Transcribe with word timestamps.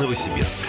Новосибирск. 0.00 0.62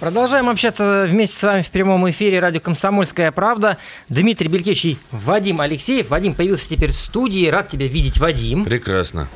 Продолжаем 0.00 0.48
общаться 0.48 1.06
вместе 1.08 1.36
с 1.36 1.42
вами 1.44 1.62
в 1.62 1.70
прямом 1.70 2.10
эфире 2.10 2.40
радио 2.40 2.60
«Комсомольская 2.60 3.30
правда». 3.30 3.78
Дмитрий 4.08 4.48
Белькевич 4.48 4.84
и 4.84 4.98
Вадим 5.12 5.60
Алексеев. 5.60 6.10
Вадим 6.10 6.34
появился 6.34 6.68
теперь 6.68 6.90
в 6.90 6.96
студии. 6.96 7.46
Рад 7.46 7.68
тебя 7.68 7.86
видеть, 7.86 8.18
Вадим. 8.18 8.64
Прекрасно. 8.64 9.28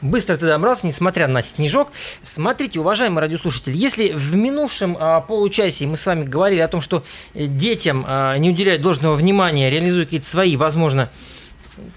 Быстро 0.00 0.36
ты 0.36 0.46
добрался, 0.46 0.86
несмотря 0.86 1.26
на 1.26 1.42
снежок. 1.42 1.90
Смотрите, 2.22 2.78
уважаемые 2.78 3.22
радиослушатели, 3.22 3.76
если 3.76 4.12
в 4.12 4.36
минувшем 4.36 4.96
а, 5.00 5.22
получасе 5.22 5.88
мы 5.88 5.96
с 5.96 6.06
вами 6.06 6.22
говорили 6.22 6.60
о 6.60 6.68
том, 6.68 6.80
что 6.80 7.02
детям 7.34 8.04
а, 8.06 8.36
не 8.38 8.50
уделяют 8.50 8.80
должного 8.80 9.16
внимания, 9.16 9.70
реализуют 9.70 10.06
какие-то 10.06 10.26
свои, 10.26 10.56
возможно, 10.56 11.10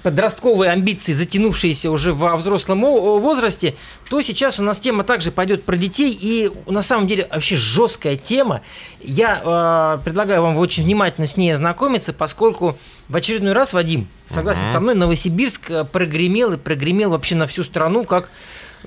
подростковые 0.04 0.72
амбиции, 0.72 1.12
затянувшиеся 1.12 1.92
уже 1.92 2.14
во 2.14 2.38
взрослом 2.38 2.82
возрасте, 2.82 3.76
то 4.10 4.22
сейчас 4.22 4.60
у 4.60 4.64
нас 4.64 4.80
тема 4.80 5.04
также 5.04 5.32
пойдет 5.32 5.64
про 5.64 5.76
детей. 5.76 6.18
И 6.20 6.52
на 6.68 6.82
самом 6.82 7.08
деле 7.08 7.28
вообще 7.32 7.56
жесткая 7.56 8.16
тема. 8.16 8.62
Я 9.02 9.42
э, 9.44 10.04
предлагаю 10.04 10.42
вам 10.42 10.58
очень 10.58 10.84
внимательно 10.84 11.28
с 11.28 11.38
ней 11.38 11.52
ознакомиться, 11.52 12.14
поскольку 12.14 12.78
в 13.10 13.16
очередной 13.16 13.54
раз, 13.54 13.74
Вадим, 13.74 14.08
согласен 14.28 14.64
uh-huh. 14.64 14.72
со 14.72 14.80
мной, 14.80 14.96
Новосибирск 14.96 15.72
э, 15.72 15.84
прогремел 15.84 16.54
и 16.54 16.58
прогремел 16.58 17.12
вообще 17.12 17.36
на 17.36 17.48
всю 17.48 17.64
страну 17.64 18.06
как 18.06 18.32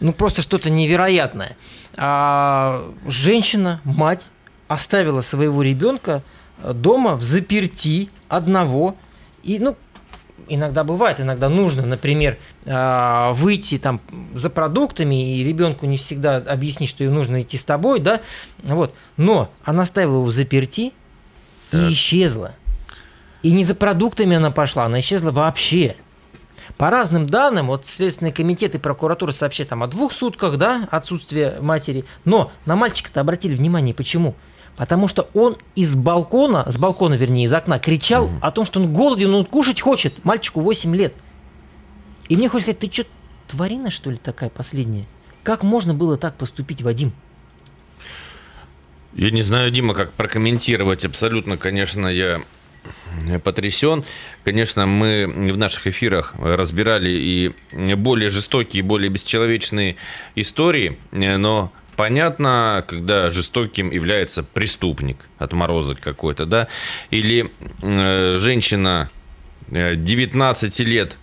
ну 0.01 0.13
просто 0.13 0.43
что-то 0.43 0.71
невероятное. 0.71 1.57
А, 1.97 2.93
женщина, 3.07 3.81
мать, 3.85 4.23
оставила 4.69 5.21
своего 5.21 5.63
ребенка 5.63 6.23
дома 6.63 7.17
в 7.17 7.23
заперти 7.23 8.09
одного. 8.29 8.97
И, 9.43 9.59
ну, 9.59 9.77
иногда 10.49 10.85
бывает, 10.85 11.21
иногда 11.21 11.49
нужно, 11.49 11.87
например, 11.87 12.39
а, 12.67 13.33
выйти 13.33 13.79
там 13.79 14.01
за 14.35 14.51
продуктами, 14.51 15.37
и 15.37 15.45
ребенку 15.45 15.87
не 15.87 15.97
всегда 15.97 16.37
объяснить, 16.37 16.91
что 16.91 17.05
ей 17.05 17.11
нужно 17.11 17.41
идти 17.41 17.57
с 17.57 17.65
тобой, 17.65 18.01
да, 18.01 18.21
вот. 18.63 18.95
Но 19.17 19.51
она 19.65 19.85
ставила 19.85 20.17
его 20.17 20.25
в 20.25 20.33
заперти 20.33 20.93
и 21.73 21.93
исчезла. 21.93 22.55
И 23.43 23.53
не 23.53 23.65
за 23.65 23.75
продуктами 23.75 24.37
она 24.37 24.51
пошла, 24.51 24.85
она 24.85 25.01
исчезла 25.01 25.31
вообще. 25.31 25.97
По 26.77 26.91
разным 26.91 27.27
данным, 27.27 27.69
вот 27.69 27.87
Следственный 27.87 28.33
комитет 28.33 28.75
и 28.75 28.79
прокуратура 28.79 29.33
сообщают 29.33 29.71
там 29.71 29.83
о 29.83 29.87
двух 29.87 30.13
сутках, 30.13 30.57
да, 30.57 30.89
отсутствие 30.91 31.57
матери. 31.61 32.05
Но 32.25 32.53
на 32.67 32.77
мальчика-то 32.77 33.21
обратили 33.21 33.57
внимание, 33.57 33.95
почему? 33.95 34.35
Потому 34.79 35.09
что 35.09 35.29
он 35.35 35.57
из 35.75 35.97
балкона, 35.97 36.65
с 36.71 36.79
балкона, 36.79 37.15
вернее, 37.15 37.47
из 37.47 37.53
окна, 37.53 37.81
кричал 37.81 38.27
угу. 38.27 38.35
о 38.41 38.53
том, 38.53 38.65
что 38.65 38.79
он 38.79 38.93
голоден, 38.93 39.35
он 39.35 39.45
кушать 39.45 39.81
хочет. 39.81 40.25
Мальчику 40.25 40.61
8 40.61 40.95
лет. 40.95 41.15
И 42.29 42.37
мне 42.37 42.49
хочется 42.49 42.71
сказать, 42.71 42.93
ты 42.93 42.93
что, 42.93 43.11
тварина, 43.49 43.91
что 43.91 44.09
ли, 44.11 44.19
такая 44.19 44.51
последняя? 44.51 45.05
Как 45.43 45.65
можно 45.65 45.95
было 45.95 46.17
так 46.17 46.37
поступить, 46.37 46.81
Вадим? 46.83 47.13
Я 49.15 49.33
не 49.33 49.43
знаю, 49.43 49.73
Дима, 49.73 49.95
как 49.95 50.13
прокомментировать. 50.13 51.05
Абсолютно, 51.05 51.57
конечно, 51.57 52.07
я 52.07 52.41
потрясен. 53.43 54.05
Конечно, 54.45 54.87
мы 54.87 55.27
в 55.27 55.59
наших 55.59 55.89
эфирах 55.89 56.35
разбирали 56.39 57.11
и 57.11 57.95
более 57.97 58.31
жестокие, 58.31 58.85
более 58.85 59.11
бесчеловечные 59.11 59.97
истории, 60.37 61.01
но 61.11 61.73
понятно, 61.99 62.85
когда 62.87 63.29
жестоким 63.29 63.91
является 63.91 64.45
преступник, 64.45 65.17
отморозок 65.37 65.99
какой-то, 65.99 66.47
да, 66.47 66.69
или 67.11 67.51
э, 67.83 68.39
женщина 68.39 69.11
19 69.67 70.81
э, 70.81 70.85
лет 70.85 71.17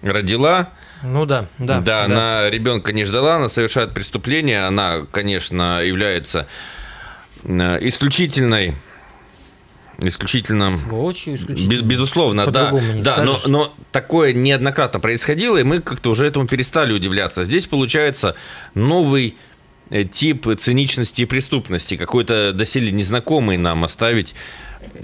родила, 0.00 0.70
ну 1.02 1.26
да, 1.26 1.48
да. 1.58 1.80
Да, 1.80 1.80
да. 1.80 2.04
она 2.04 2.50
ребенка 2.50 2.92
не 2.92 3.04
ждала, 3.04 3.34
она 3.36 3.48
совершает 3.48 3.94
преступление, 3.94 4.64
она, 4.64 5.06
конечно, 5.10 5.82
является 5.82 6.46
э, 7.42 7.78
исключительной 7.80 8.74
исключительно... 9.98 10.76
Сволочью 10.76 11.34
исключительно. 11.34 11.82
Безусловно, 11.82 12.46
да. 12.46 12.72
да 13.02 13.24
но, 13.24 13.40
но 13.46 13.74
такое 13.90 14.32
неоднократно 14.32 15.00
происходило, 15.00 15.56
и 15.58 15.64
мы 15.64 15.80
как-то 15.80 16.10
уже 16.10 16.26
этому 16.26 16.46
перестали 16.46 16.92
удивляться. 16.92 17.44
Здесь 17.44 17.66
получается 17.66 18.36
новый 18.74 19.36
тип 20.12 20.46
циничности 20.58 21.22
и 21.22 21.24
преступности, 21.24 21.96
какой-то 21.96 22.52
доселе 22.52 22.90
незнакомый 22.90 23.56
нам 23.56 23.84
оставить 23.84 24.34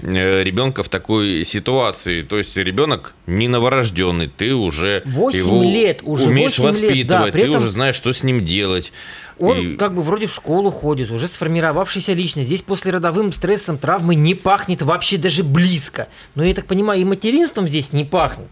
э, 0.01 0.43
ребенка 0.43 0.83
в 0.83 0.89
такой 0.89 1.45
ситуации. 1.45 2.23
То 2.23 2.37
есть 2.37 2.57
ребенок 2.57 3.13
не 3.27 3.47
новорожденный, 3.47 4.27
ты 4.27 4.53
уже 4.53 5.03
8 5.05 5.39
его 5.39 5.63
лет, 5.63 6.01
уже 6.03 6.27
умеешь 6.27 6.57
воспитывать, 6.57 6.95
лет, 6.95 7.07
да, 7.07 7.31
ты 7.31 7.49
уже 7.49 7.69
знаешь, 7.69 7.95
что 7.95 8.11
с 8.11 8.23
ним 8.23 8.43
делать. 8.43 8.91
Он 9.39 9.57
и... 9.57 9.75
как 9.75 9.95
бы 9.95 10.01
вроде 10.01 10.27
в 10.27 10.33
школу 10.33 10.69
ходит, 10.69 11.11
уже 11.11 11.27
сформировавшаяся 11.27 12.13
личность. 12.13 12.47
Здесь 12.47 12.61
после 12.61 12.91
родовым 12.91 13.31
стрессом, 13.31 13.77
травмы 13.77 14.15
не 14.15 14.35
пахнет 14.35 14.81
вообще 14.81 15.17
даже 15.17 15.43
близко. 15.43 16.09
Но 16.35 16.43
я 16.43 16.53
так 16.53 16.65
понимаю, 16.65 17.01
и 17.01 17.05
материнством 17.05 17.67
здесь 17.67 17.93
не 17.93 18.03
пахнет. 18.03 18.47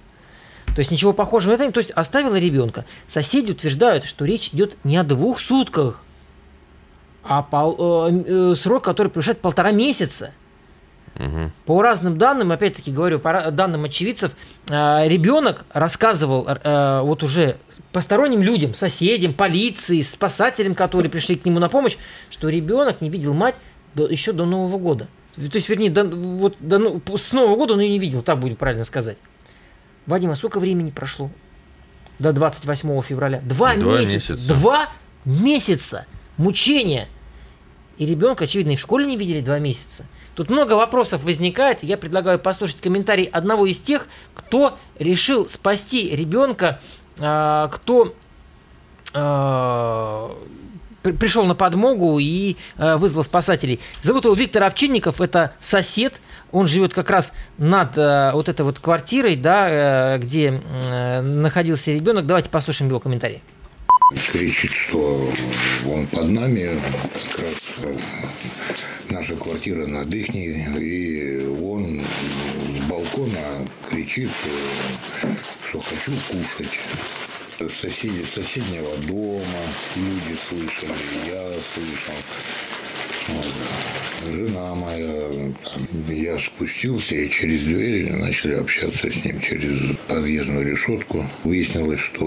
То 0.78 0.80
есть 0.80 0.92
ничего 0.92 1.12
похожего 1.12 1.54
это 1.54 1.72
То 1.72 1.80
есть 1.80 1.92
оставила 1.92 2.38
ребенка. 2.38 2.86
Соседи 3.08 3.52
утверждают, 3.52 4.06
что 4.06 4.26
речь 4.26 4.50
идет 4.54 4.78
не 4.84 4.96
о 4.98 5.04
двух 5.04 5.40
сутках, 5.40 6.04
а 7.28 7.42
пол, 7.44 8.08
э, 8.10 8.24
э, 8.26 8.56
срок, 8.56 8.84
который 8.84 9.10
превышает 9.10 9.40
полтора 9.40 9.72
месяца. 9.72 10.32
Угу. 11.16 11.52
По 11.66 11.82
разным 11.82 12.18
данным, 12.18 12.52
опять-таки 12.52 12.92
говорю, 12.92 13.20
по 13.20 13.50
данным 13.52 13.86
очевидцев, 13.86 14.36
э, 14.70 15.08
ребенок 15.08 15.66
рассказывал 15.74 16.48
э, 16.48 17.02
вот 17.04 17.24
уже 17.24 17.58
посторонним 17.92 18.42
людям, 18.44 18.74
соседям, 18.76 19.34
полиции, 19.34 20.02
спасателям, 20.02 20.76
которые 20.76 21.10
пришли 21.10 21.36
к 21.36 21.46
нему 21.46 21.60
на 21.60 21.70
помощь, 21.70 21.98
что 22.30 22.50
ребенок 22.50 23.02
не 23.02 23.10
видел 23.10 23.34
мать 23.34 23.56
до, 23.96 24.08
еще 24.08 24.32
до 24.32 24.46
Нового 24.46 24.78
года. 24.78 25.08
То 25.36 25.56
есть, 25.56 25.70
вернее, 25.70 25.90
до, 25.90 26.04
вот, 26.04 26.56
до, 26.60 26.80
ну, 26.80 27.02
с 27.16 27.32
Нового 27.32 27.56
года 27.56 27.74
он 27.74 27.80
ее 27.80 27.90
не 27.90 28.00
видел, 28.00 28.22
так 28.22 28.40
будет 28.40 28.58
правильно 28.58 28.84
сказать. 28.84 29.18
Вадим, 30.06 30.32
а 30.32 30.36
сколько 30.36 30.60
времени 30.60 30.92
прошло? 30.92 31.30
До 32.20 32.34
28 32.34 33.02
февраля. 33.02 33.42
Два, 33.42 33.76
Два 33.76 34.00
месяца. 34.00 34.34
месяца. 34.34 34.48
Два 34.48 34.90
месяца 35.26 36.06
мучения. 36.38 37.08
И 37.98 38.06
ребенка, 38.06 38.44
очевидно, 38.44 38.72
и 38.72 38.76
в 38.76 38.80
школе 38.80 39.06
не 39.06 39.18
видели 39.18 39.42
два 39.42 39.60
месяца. 39.60 40.06
Тут 40.36 40.50
много 40.50 40.74
вопросов 40.74 41.24
возникает. 41.24 41.82
Я 41.82 41.98
предлагаю 41.98 42.38
послушать 42.38 42.80
комментарий 42.80 43.26
одного 43.26 43.66
из 43.66 43.80
тех, 43.80 44.08
кто 44.36 44.78
решил 45.00 45.50
спасти 45.50 46.16
ребенка, 46.16 46.80
а, 47.18 47.70
кто 47.70 48.14
а, 49.14 50.38
пришел 51.02 51.46
на 51.46 51.56
подмогу 51.56 52.20
и 52.20 52.56
а, 52.78 52.98
вызвал 52.98 53.24
спасателей. 53.24 53.80
Зовут 54.04 54.26
его 54.26 54.36
Виктор 54.36 54.64
Овчинников, 54.64 55.22
это 55.22 55.54
сосед. 55.60 56.14
Он 56.52 56.68
живет 56.68 56.94
как 56.94 57.10
раз 57.10 57.34
над 57.58 57.98
вот 57.98 58.48
этой 58.48 58.62
вот 58.62 58.80
квартирой, 58.80 59.36
да, 59.36 60.18
где 60.18 60.52
находился 60.52 61.92
ребенок. 61.92 62.26
Давайте 62.26 62.50
послушаем 62.50 62.90
его 62.90 63.02
комментарий 63.02 63.42
кричит, 64.32 64.72
что 64.72 65.30
он 65.86 66.08
под 66.08 66.30
нами, 66.30 66.80
как 67.32 67.40
раз 67.40 67.54
э, 67.54 67.67
наша 69.10 69.36
квартира 69.36 69.86
над 69.86 70.14
их, 70.14 70.30
и 70.36 71.46
он 71.62 72.02
с 72.04 72.90
балкона 72.90 73.68
кричит, 73.90 74.32
э, 75.24 75.28
что 75.68 75.80
хочу 75.80 76.12
кушать. 76.30 76.80
Соседи 77.70 78.22
соседнего 78.22 78.96
дома 79.08 79.44
люди 79.96 80.38
слышали, 80.38 80.94
я 81.28 81.50
слышал. 81.62 82.14
Жена 84.34 84.76
моя, 84.76 85.30
я 86.10 86.38
спустился 86.38 87.16
и 87.16 87.30
через 87.30 87.64
дверь 87.64 88.12
начали 88.12 88.56
общаться 88.56 89.10
с 89.10 89.24
ним 89.24 89.40
через 89.40 89.96
подъездную 90.08 90.68
решетку. 90.68 91.26
Выяснилось, 91.44 92.00
что 92.00 92.26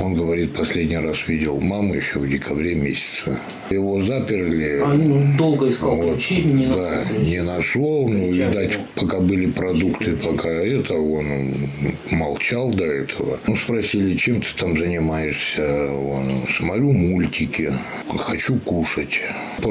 он 0.00 0.14
говорит, 0.14 0.54
последний 0.54 0.98
раз 0.98 1.26
видел 1.26 1.60
маму 1.60 1.94
еще 1.94 2.20
в 2.20 2.28
декабре 2.28 2.74
месяце. 2.74 3.36
Его 3.70 4.00
заперли. 4.00 4.80
А 4.84 4.94
ну, 4.94 5.36
долго 5.36 5.68
искал 5.68 5.96
вот, 5.96 6.14
ключи, 6.14 6.42
не 6.42 6.66
Да, 6.66 7.04
нашел 7.04 7.22
не 7.22 7.42
нашел. 7.42 8.08
Ну, 8.08 8.32
видать, 8.32 8.78
пока 8.94 9.20
были 9.20 9.46
продукты, 9.46 10.16
пока 10.16 10.50
это, 10.50 10.94
он 10.94 11.68
молчал 12.10 12.72
до 12.72 12.84
этого. 12.84 13.40
Ну, 13.46 13.56
спросили, 13.56 14.16
чем 14.16 14.40
ты 14.40 14.48
там 14.56 14.76
занимаешься? 14.76 15.90
Он, 15.90 16.46
смотрю 16.46 16.92
мультики, 16.92 17.72
хочу 18.18 18.56
кушать 18.60 19.20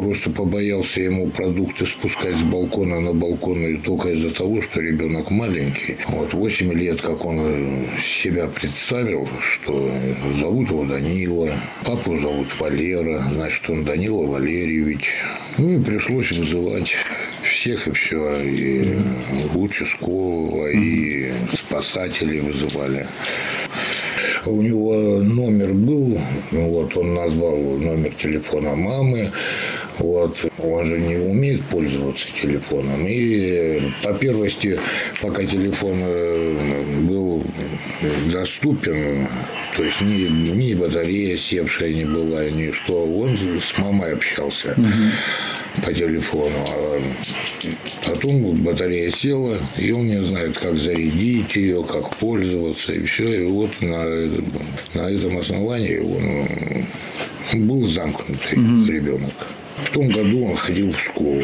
просто 0.05 0.29
побоялся 0.29 1.01
ему 1.01 1.29
продукты 1.29 1.87
спускать 1.87 2.35
с 2.35 2.43
балкона 2.43 2.99
на 2.99 3.13
балкон 3.13 3.65
и 3.65 3.77
только 3.77 4.09
из-за 4.09 4.29
того, 4.29 4.61
что 4.61 4.79
ребенок 4.79 5.31
маленький. 5.31 5.97
Вот 6.09 6.31
8 6.31 6.73
лет, 6.73 7.01
как 7.01 7.25
он 7.25 7.39
э, 7.39 7.85
себя 7.97 8.47
представил, 8.47 9.27
что 9.39 9.91
зовут 10.39 10.69
его 10.69 10.83
Данила, 10.83 11.59
папу 11.83 12.15
зовут 12.17 12.47
Валера, 12.59 13.23
значит, 13.33 13.67
он 13.67 13.83
Данила 13.83 14.27
Валерьевич. 14.27 15.23
Ну 15.57 15.79
и 15.79 15.83
пришлось 15.83 16.31
вызывать 16.31 16.93
всех 17.41 17.87
и 17.87 17.91
все, 17.93 18.43
и 18.43 18.99
участкового, 19.55 20.67
и 20.67 21.31
спасателей 21.51 22.41
вызывали. 22.41 23.07
у 24.45 24.61
него 24.61 24.93
номер 25.23 25.73
был, 25.73 26.19
вот 26.51 26.95
он 26.95 27.15
назвал 27.15 27.57
номер 27.57 28.13
телефона 28.13 28.75
мамы, 28.75 29.31
вот 29.99 30.45
он 30.59 30.85
же 30.85 30.99
не 30.99 31.15
умеет 31.15 31.63
пользоваться 31.65 32.27
телефоном. 32.33 33.05
И 33.07 33.91
по 34.03 34.13
первости, 34.13 34.79
пока 35.21 35.43
телефон 35.45 35.97
э, 36.01 36.83
был 37.01 37.43
доступен, 38.31 39.27
то 39.77 39.83
есть 39.83 40.01
ни, 40.01 40.27
ни 40.51 40.73
батарея 40.73 41.37
севшая 41.37 41.93
не 41.93 42.05
была, 42.05 42.49
ни 42.49 42.71
что, 42.71 43.05
он 43.05 43.37
с 43.37 43.77
мамой 43.77 44.13
общался. 44.13 44.71
Угу 44.71 44.85
по 45.83 45.93
телефону. 45.93 46.55
А 46.67 47.01
потом 48.05 48.55
батарея 48.55 49.09
села, 49.09 49.57
и 49.77 49.91
он 49.91 50.07
не 50.07 50.21
знает, 50.21 50.57
как 50.57 50.77
зарядить 50.77 51.55
ее, 51.55 51.83
как 51.83 52.15
пользоваться, 52.17 52.93
и 52.93 53.03
все. 53.05 53.43
И 53.43 53.45
вот 53.45 53.69
на, 53.81 54.03
на 54.93 55.09
этом 55.09 55.37
основании 55.37 55.97
он 55.99 57.67
был 57.67 57.85
замкнутый 57.85 58.59
угу. 58.59 58.91
ребенок. 58.91 59.33
В 59.77 59.89
том 59.89 60.07
году 60.07 60.45
он 60.45 60.55
ходил 60.55 60.91
в 60.91 60.99
школу. 61.01 61.43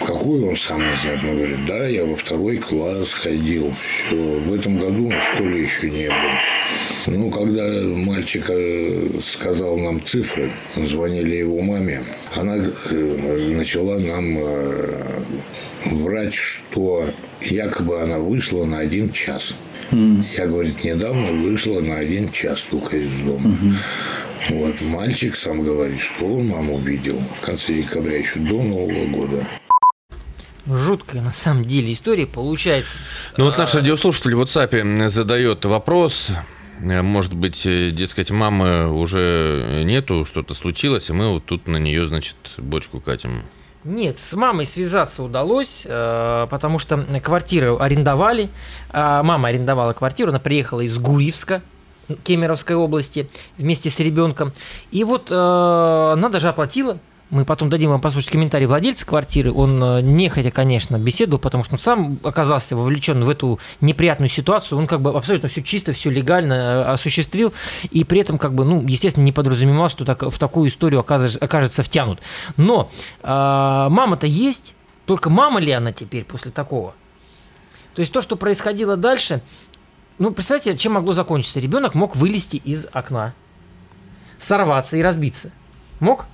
Какой 0.00 0.42
он 0.42 0.56
сам 0.56 0.78
не 0.78 0.94
знает. 0.96 1.24
Он 1.24 1.36
говорит, 1.36 1.66
да, 1.66 1.86
я 1.86 2.04
во 2.04 2.16
второй 2.16 2.56
класс 2.58 3.12
ходил. 3.12 3.74
Все. 4.06 4.16
В 4.16 4.52
этом 4.52 4.78
году 4.78 5.08
он 5.08 5.20
в 5.20 5.34
школе 5.34 5.62
еще 5.62 5.90
не 5.90 6.08
был. 6.08 7.16
Ну, 7.18 7.30
когда 7.30 7.64
мальчик 7.82 8.44
э, 8.48 9.08
сказал 9.20 9.76
нам 9.76 10.02
цифры, 10.04 10.52
звонили 10.76 11.36
его 11.36 11.60
маме, 11.60 12.04
она 12.36 12.56
э, 12.56 13.54
начала 13.56 13.98
нам 13.98 14.38
э, 14.38 15.20
врать, 15.86 16.34
что 16.34 17.04
якобы 17.40 18.00
она 18.00 18.18
вышла 18.18 18.64
на 18.64 18.78
один 18.78 19.10
час. 19.10 19.56
Я, 19.90 20.46
говорит, 20.46 20.84
недавно 20.84 21.32
вышла 21.32 21.80
на 21.80 21.96
один 21.96 22.30
час 22.30 22.62
только 22.70 22.96
из 22.96 23.10
дома. 23.20 23.50
Mm-hmm. 23.50 23.74
Вот, 24.50 24.80
мальчик 24.80 25.34
сам 25.34 25.62
говорит, 25.62 26.00
что 26.00 26.26
он 26.26 26.48
маму 26.48 26.78
видел 26.78 27.20
в 27.40 27.44
конце 27.44 27.74
декабря, 27.74 28.18
еще 28.18 28.38
до 28.40 28.62
Нового 28.62 29.06
года. 29.06 29.46
Жуткая 30.66 31.22
на 31.22 31.32
самом 31.32 31.64
деле 31.64 31.92
история 31.92 32.26
получается. 32.26 32.98
Ну 33.36 33.46
вот 33.46 33.58
наш 33.58 33.74
радиослушатель 33.74 34.34
в 34.34 34.42
WhatsApp 34.42 35.08
задает 35.08 35.64
вопрос. 35.64 36.28
Может 36.80 37.34
быть, 37.34 37.62
дескать, 37.62 38.30
мамы 38.30 38.92
уже 38.92 39.82
нету, 39.84 40.24
что-то 40.24 40.54
случилось, 40.54 41.10
и 41.10 41.12
мы 41.12 41.30
вот 41.30 41.44
тут 41.44 41.68
на 41.68 41.76
нее, 41.76 42.06
значит, 42.08 42.36
бочку 42.58 43.00
катим. 43.00 43.42
Нет, 43.84 44.20
с 44.20 44.34
мамой 44.34 44.64
связаться 44.64 45.24
удалось, 45.24 45.82
э, 45.84 46.46
потому 46.48 46.78
что 46.78 46.98
квартиру 47.20 47.80
арендовали. 47.80 48.48
А 48.90 49.22
мама 49.24 49.48
арендовала 49.48 49.92
квартиру, 49.92 50.30
она 50.30 50.38
приехала 50.38 50.82
из 50.82 50.98
Гуевска, 50.98 51.62
Кемеровской 52.24 52.76
области 52.76 53.28
вместе 53.58 53.90
с 53.90 53.98
ребенком. 54.00 54.52
И 54.90 55.04
вот 55.04 55.30
э, 55.30 55.34
она 55.34 56.28
даже 56.28 56.48
оплатила 56.48 56.98
мы 57.32 57.46
потом 57.46 57.70
дадим 57.70 57.88
вам 57.88 58.02
послушать 58.02 58.28
комментарий 58.28 58.66
владельца 58.66 59.06
квартиры. 59.06 59.50
Он 59.50 59.82
э, 59.82 60.00
нехотя, 60.02 60.50
конечно, 60.50 60.98
беседовал, 60.98 61.38
потому 61.38 61.64
что 61.64 61.74
он 61.74 61.78
сам 61.78 62.18
оказался 62.22 62.76
вовлечен 62.76 63.24
в 63.24 63.30
эту 63.30 63.58
неприятную 63.80 64.28
ситуацию. 64.28 64.78
Он 64.78 64.86
как 64.86 65.00
бы 65.00 65.16
абсолютно 65.16 65.48
все 65.48 65.62
чисто, 65.62 65.94
все 65.94 66.10
легально 66.10 66.52
э, 66.52 66.82
осуществил. 66.92 67.54
И 67.90 68.04
при 68.04 68.20
этом, 68.20 68.36
как 68.36 68.52
бы, 68.54 68.66
ну, 68.66 68.86
естественно, 68.86 69.24
не 69.24 69.32
подразумевал, 69.32 69.88
что 69.88 70.04
так, 70.04 70.22
в 70.22 70.38
такую 70.38 70.68
историю 70.68 71.00
окажется, 71.00 71.38
окажется 71.38 71.82
втянут. 71.82 72.20
Но 72.58 72.90
э, 73.22 73.26
мама-то 73.26 74.26
есть. 74.26 74.74
Только 75.06 75.30
мама 75.30 75.58
ли 75.58 75.72
она 75.72 75.90
теперь 75.90 76.24
после 76.24 76.52
такого? 76.52 76.94
То 77.94 78.00
есть 78.00 78.12
то, 78.12 78.20
что 78.20 78.36
происходило 78.36 78.96
дальше, 78.96 79.40
ну, 80.22 80.30
представьте, 80.30 80.78
чем 80.78 80.92
могло 80.92 81.12
закончиться. 81.14 81.58
Ребенок 81.58 81.96
мог 81.96 82.14
вылезти 82.14 82.54
из 82.54 82.86
окна, 82.92 83.34
сорваться 84.38 84.96
и 84.96 85.02
разбиться. 85.02 85.50
Мог? 85.98 86.26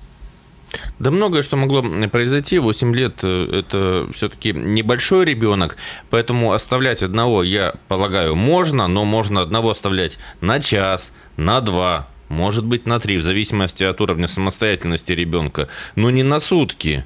Да 0.99 1.09
многое, 1.09 1.41
что 1.41 1.57
могло 1.57 1.81
произойти. 2.07 2.59
8 2.59 2.95
лет 2.95 3.15
э,– 3.23 3.49
это 3.51 4.07
все-таки 4.13 4.53
небольшой 4.53 5.25
ребенок, 5.25 5.75
поэтому 6.11 6.53
оставлять 6.53 7.01
одного, 7.01 7.41
я 7.41 7.73
полагаю, 7.87 8.35
можно, 8.35 8.87
но 8.87 9.05
можно 9.05 9.41
одного 9.41 9.71
оставлять 9.71 10.19
на 10.39 10.59
час, 10.59 11.11
на 11.35 11.59
два, 11.59 12.09
может 12.27 12.65
быть, 12.65 12.85
на 12.85 12.99
три, 12.99 13.17
в 13.17 13.23
зависимости 13.23 13.83
от 13.83 13.99
уровня 14.01 14.27
самостоятельности 14.27 15.13
ребенка, 15.13 15.67
но 15.95 16.11
не 16.11 16.21
на 16.21 16.39
сутки, 16.39 17.05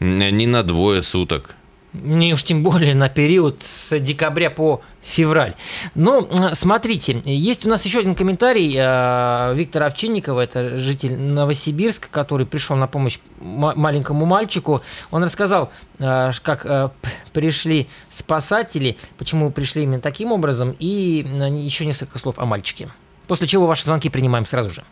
не 0.00 0.48
на 0.48 0.64
двое 0.64 1.04
суток 1.04 1.54
не 1.94 2.34
уж 2.34 2.42
тем 2.42 2.62
более 2.62 2.94
на 2.94 3.08
период 3.08 3.62
с 3.62 3.98
декабря 3.98 4.50
по 4.50 4.82
февраль. 5.04 5.54
Но 5.94 6.54
смотрите, 6.54 7.22
есть 7.24 7.66
у 7.66 7.68
нас 7.68 7.84
еще 7.84 8.00
один 8.00 8.14
комментарий 8.14 8.74
э, 8.76 9.54
Виктора 9.54 9.86
Овчинникова, 9.86 10.40
это 10.40 10.76
житель 10.78 11.16
Новосибирска, 11.16 12.08
который 12.10 12.46
пришел 12.46 12.76
на 12.76 12.86
помощь 12.86 13.18
маленькому 13.40 14.24
мальчику. 14.24 14.82
Он 15.10 15.22
рассказал, 15.22 15.70
э, 15.98 16.30
как 16.42 16.66
э, 16.66 16.88
пришли 17.32 17.88
спасатели, 18.10 18.96
почему 19.18 19.50
пришли 19.50 19.82
именно 19.82 20.00
таким 20.00 20.32
образом, 20.32 20.74
и 20.78 21.24
еще 21.62 21.86
несколько 21.86 22.18
слов 22.18 22.38
о 22.38 22.46
мальчике. 22.46 22.88
После 23.26 23.46
чего 23.46 23.66
ваши 23.66 23.84
звонки 23.84 24.08
принимаем 24.08 24.46
сразу 24.46 24.70
же. 24.70 24.82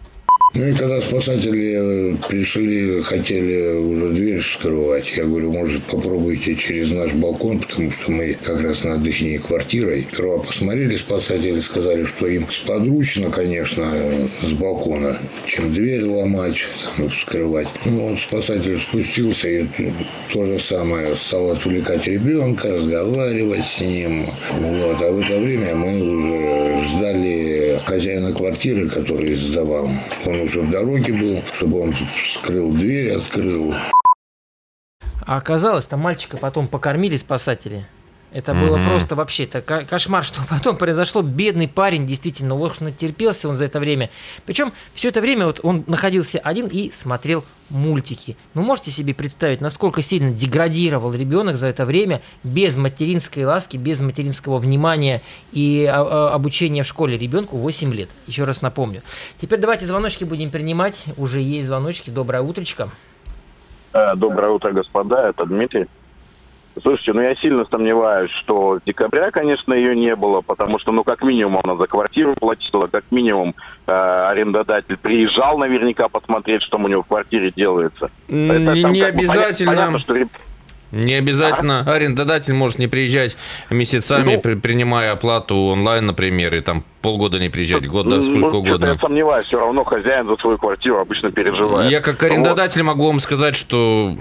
Ну 0.54 0.68
и 0.68 0.74
когда 0.74 1.00
спасатели 1.00 2.14
пришли, 2.28 3.00
хотели 3.00 3.74
уже 3.74 4.10
дверь 4.10 4.40
вскрывать, 4.40 5.10
я 5.16 5.24
говорю, 5.24 5.50
может, 5.50 5.82
попробуйте 5.84 6.54
через 6.54 6.90
наш 6.90 7.14
балкон, 7.14 7.60
потому 7.60 7.90
что 7.90 8.12
мы 8.12 8.34
как 8.34 8.60
раз 8.60 8.84
над 8.84 9.06
их 9.06 9.46
квартирой. 9.46 10.06
Сперва 10.12 10.38
посмотрели 10.40 10.96
спасатели, 10.96 11.58
сказали, 11.60 12.04
что 12.04 12.26
им 12.26 12.46
сподручно, 12.50 13.30
конечно, 13.30 14.28
с 14.42 14.52
балкона, 14.52 15.18
чем 15.46 15.72
дверь 15.72 16.04
ломать, 16.04 16.64
там, 16.98 17.08
вскрывать. 17.08 17.68
Ну, 17.86 18.08
вот 18.10 18.18
спасатель 18.18 18.78
спустился 18.78 19.48
и 19.48 19.64
то 20.34 20.42
же 20.42 20.58
самое 20.58 21.14
стал 21.14 21.52
отвлекать 21.52 22.06
ребенка, 22.06 22.72
разговаривать 22.72 23.64
с 23.64 23.80
ним. 23.80 24.26
Вот. 24.50 25.00
А 25.00 25.12
в 25.12 25.20
это 25.20 25.38
время 25.38 25.74
мы 25.74 25.98
уже 25.98 26.88
ждали 26.88 27.80
хозяина 27.86 28.32
квартиры, 28.34 28.86
который 28.86 29.32
сдавал. 29.32 29.90
Он 30.26 30.41
уже 30.42 30.60
в 30.60 30.70
дороге 30.70 31.12
был, 31.12 31.42
чтобы 31.52 31.80
он 31.80 31.92
вскрыл 31.92 32.72
дверь, 32.72 33.16
открыл. 33.16 33.74
А 35.24 35.36
оказалось, 35.36 35.86
там 35.86 36.00
мальчика 36.00 36.36
потом 36.36 36.68
покормили 36.68 37.16
спасатели. 37.16 37.86
Это 38.32 38.54
было 38.54 38.78
mm-hmm. 38.78 38.84
просто 38.84 39.14
вообще 39.14 39.44
это 39.44 39.60
кошмар, 39.60 40.24
что 40.24 40.40
потом 40.48 40.76
произошло. 40.76 41.22
Бедный 41.22 41.68
парень, 41.68 42.06
действительно, 42.06 42.54
ложь 42.54 42.80
натерпелся 42.80 43.48
он 43.48 43.54
за 43.54 43.66
это 43.66 43.78
время. 43.78 44.10
Причем 44.46 44.72
все 44.94 45.08
это 45.08 45.20
время 45.20 45.46
вот 45.46 45.60
он 45.62 45.84
находился 45.86 46.38
один 46.38 46.66
и 46.66 46.90
смотрел 46.90 47.44
мультики. 47.68 48.36
Ну, 48.54 48.62
можете 48.62 48.90
себе 48.90 49.14
представить, 49.14 49.60
насколько 49.60 50.02
сильно 50.02 50.30
деградировал 50.30 51.12
ребенок 51.12 51.56
за 51.56 51.66
это 51.66 51.84
время 51.84 52.20
без 52.42 52.76
материнской 52.76 53.44
ласки, 53.44 53.76
без 53.76 54.00
материнского 54.00 54.58
внимания 54.58 55.22
и 55.52 55.88
а, 55.90 56.02
а, 56.02 56.34
обучения 56.34 56.82
в 56.82 56.86
школе 56.86 57.18
ребенку 57.18 57.56
8 57.56 57.92
лет. 57.94 58.10
Еще 58.26 58.44
раз 58.44 58.62
напомню. 58.62 59.02
Теперь 59.40 59.58
давайте 59.58 59.86
звоночки 59.86 60.24
будем 60.24 60.50
принимать. 60.50 61.06
Уже 61.16 61.40
есть 61.40 61.66
звоночки. 61.66 62.10
Доброе 62.10 62.42
утречко. 62.42 62.90
Э, 63.92 64.14
доброе 64.16 64.50
утро, 64.52 64.72
господа. 64.72 65.28
Это 65.28 65.44
Дмитрий. 65.46 65.86
Слушайте, 66.80 67.12
ну 67.12 67.22
я 67.22 67.34
сильно 67.36 67.66
сомневаюсь, 67.70 68.30
что 68.42 68.78
декабря, 68.86 69.30
конечно, 69.30 69.74
ее 69.74 69.94
не 69.94 70.16
было, 70.16 70.40
потому 70.40 70.78
что, 70.78 70.90
ну, 70.92 71.04
как 71.04 71.22
минимум, 71.22 71.60
она 71.62 71.76
за 71.76 71.86
квартиру 71.86 72.34
платила, 72.34 72.86
как 72.86 73.04
минимум, 73.10 73.54
э, 73.86 73.92
арендодатель 73.92 74.96
приезжал 74.96 75.58
наверняка 75.58 76.08
посмотреть, 76.08 76.62
что 76.62 76.78
у 76.78 76.88
него 76.88 77.02
в 77.02 77.06
квартире 77.06 77.52
делается. 77.54 78.10
Не, 78.28 78.48
Это, 78.48 78.82
там, 78.82 78.92
не 78.92 79.02
обязательно. 79.02 79.72
Понятно, 79.72 79.98
что 79.98 80.14
не 80.92 81.14
обязательно. 81.14 81.84
А? 81.86 81.94
Арендодатель 81.94 82.54
может 82.54 82.78
не 82.78 82.86
приезжать 82.86 83.36
месяцами, 83.70 84.34
ну, 84.34 84.40
при, 84.40 84.54
принимая 84.54 85.12
оплату 85.12 85.56
онлайн, 85.56 86.06
например, 86.06 86.54
и 86.56 86.60
там 86.60 86.84
полгода 87.02 87.38
не 87.38 87.48
приезжать, 87.48 87.86
год, 87.86 88.08
да, 88.08 88.22
сколько 88.22 88.54
ну, 88.54 88.58
угодно. 88.60 88.86
Я 88.86 88.94
сомневаюсь, 88.96 89.46
все 89.46 89.58
равно 89.58 89.84
хозяин 89.84 90.28
за 90.28 90.36
свою 90.36 90.56
квартиру 90.56 90.98
обычно 90.98 91.30
переживает. 91.30 91.90
Я 91.90 92.00
как 92.00 92.22
арендодатель 92.22 92.82
вот. 92.82 92.88
могу 92.88 93.06
вам 93.08 93.20
сказать, 93.20 93.56
что 93.56 94.16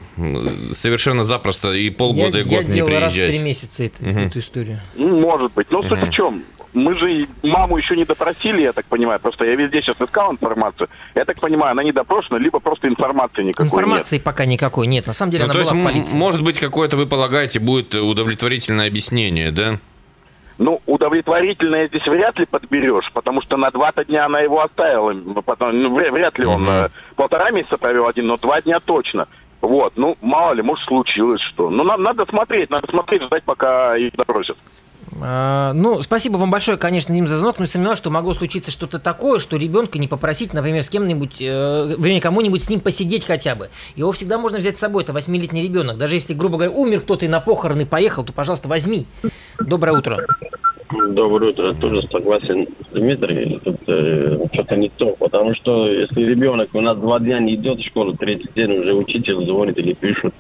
совершенно 0.73 1.23
запросто 1.23 1.71
и 1.73 1.89
полгода, 1.89 2.39
я, 2.39 2.43
и 2.43 2.45
год 2.45 2.67
я 2.67 2.73
не 2.73 2.83
приезжать. 2.83 2.89
Я 2.89 3.00
раз 3.00 3.13
в 3.13 3.33
три 3.33 3.39
месяца 3.39 3.83
это, 3.83 4.03
угу. 4.03 4.19
эту 4.19 4.39
историю. 4.39 4.79
Может 4.95 5.53
быть. 5.53 5.71
Но 5.71 5.79
угу. 5.79 5.89
суть 5.89 6.01
в 6.01 6.11
чем? 6.11 6.43
мы 6.73 6.95
же 6.95 7.27
маму 7.43 7.77
еще 7.77 7.95
не 7.95 8.05
допросили, 8.05 8.61
я 8.61 8.73
так 8.73 8.85
понимаю. 8.85 9.19
Просто 9.19 9.45
я 9.45 9.55
везде 9.55 9.81
сейчас 9.81 9.97
искал 10.00 10.31
информацию. 10.31 10.89
Я 11.15 11.25
так 11.25 11.39
понимаю, 11.39 11.71
она 11.71 11.83
не 11.83 11.91
допрошена, 11.91 12.39
либо 12.39 12.59
просто 12.59 12.88
информации 12.88 13.43
никакой 13.43 13.65
Информации 13.65 14.15
нет. 14.15 14.23
пока 14.23 14.45
никакой 14.45 14.88
нет. 14.88 15.07
На 15.07 15.13
самом 15.13 15.31
деле 15.31 15.45
ну, 15.45 15.51
она 15.51 15.63
была 15.63 15.73
в 15.73 15.83
полиции. 15.83 16.17
Может 16.17 16.43
быть, 16.43 16.59
какое-то, 16.59 16.97
вы 16.97 17.07
полагаете, 17.07 17.59
будет 17.59 17.93
удовлетворительное 17.93 18.88
объяснение, 18.88 19.51
да? 19.51 19.77
Ну, 20.61 20.79
удовлетворительное 20.85 21.87
здесь 21.87 22.05
вряд 22.05 22.37
ли 22.37 22.45
подберешь, 22.45 23.11
потому 23.13 23.41
что 23.41 23.57
на 23.57 23.71
два-то 23.71 24.05
дня 24.05 24.25
она 24.25 24.41
его 24.41 24.63
оставила. 24.63 25.11
Потом, 25.41 25.73
ну, 25.73 25.91
вряд 25.91 26.37
ли 26.37 26.45
он 26.45 26.67
угу. 26.67 26.89
полтора 27.15 27.49
месяца 27.49 27.79
провел 27.79 28.07
один, 28.07 28.27
но 28.27 28.37
два 28.37 28.61
дня 28.61 28.79
точно. 28.79 29.27
Вот, 29.61 29.93
ну, 29.95 30.15
мало 30.21 30.53
ли, 30.53 30.61
может, 30.61 30.85
случилось 30.85 31.41
что. 31.51 31.71
Ну, 31.71 31.83
надо, 31.83 32.03
надо 32.03 32.25
смотреть, 32.27 32.69
надо 32.69 32.87
смотреть, 32.91 33.23
ждать, 33.23 33.43
пока 33.43 33.97
их 33.97 34.13
допросят. 34.13 34.55
А, 35.19 35.73
ну, 35.73 36.01
спасибо 36.03 36.37
вам 36.37 36.51
большое, 36.51 36.77
конечно, 36.77 37.13
Дим, 37.13 37.27
за 37.27 37.37
звонок, 37.37 37.57
но 37.57 37.65
сомневаюсь, 37.65 37.97
что 37.97 38.11
могло 38.11 38.35
случиться 38.35 38.69
что-то 38.69 38.99
такое, 38.99 39.39
что 39.39 39.57
ребенка 39.57 39.97
не 39.97 40.07
попросить, 40.07 40.53
например, 40.53 40.83
с 40.83 40.89
кем-нибудь, 40.89 41.37
э, 41.39 41.95
вернее, 41.97 42.21
кому-нибудь 42.21 42.63
с 42.63 42.69
ним 42.69 42.81
посидеть 42.81 43.25
хотя 43.25 43.55
бы. 43.55 43.69
Его 43.95 44.11
всегда 44.11 44.37
можно 44.37 44.59
взять 44.59 44.77
с 44.77 44.79
собой, 44.79 45.03
это 45.03 45.11
восьмилетний 45.11 45.63
ребенок. 45.63 45.97
Даже 45.97 46.15
если, 46.15 46.33
грубо 46.33 46.57
говоря, 46.57 46.71
умер 46.71 47.01
кто-то 47.01 47.25
и 47.25 47.27
на 47.27 47.39
похороны 47.39 47.85
поехал, 47.85 48.23
то, 48.23 48.31
пожалуйста, 48.31 48.67
возьми. 48.67 49.05
Доброе 49.67 49.97
утро. 49.97 50.17
Доброе 51.09 51.51
утро. 51.51 51.73
Тоже 51.73 52.01
согласен 52.11 52.67
с 52.89 52.93
Дмитрием. 52.93 53.59
Тут 53.61 53.77
э, 53.87 54.37
что-то 54.53 54.75
не 54.75 54.89
то. 54.89 55.15
Потому 55.17 55.55
что 55.55 55.87
если 55.87 56.21
ребенок 56.23 56.69
у 56.73 56.81
нас 56.81 56.97
два 56.97 57.19
дня 57.19 57.39
не 57.39 57.55
идет 57.55 57.79
в 57.79 57.85
школу, 57.87 58.13
третий 58.17 58.49
день 58.55 58.71
уже 58.79 58.93
учитель 58.93 59.35
звонит 59.45 59.77
или 59.77 59.93
пишут. 59.93 60.33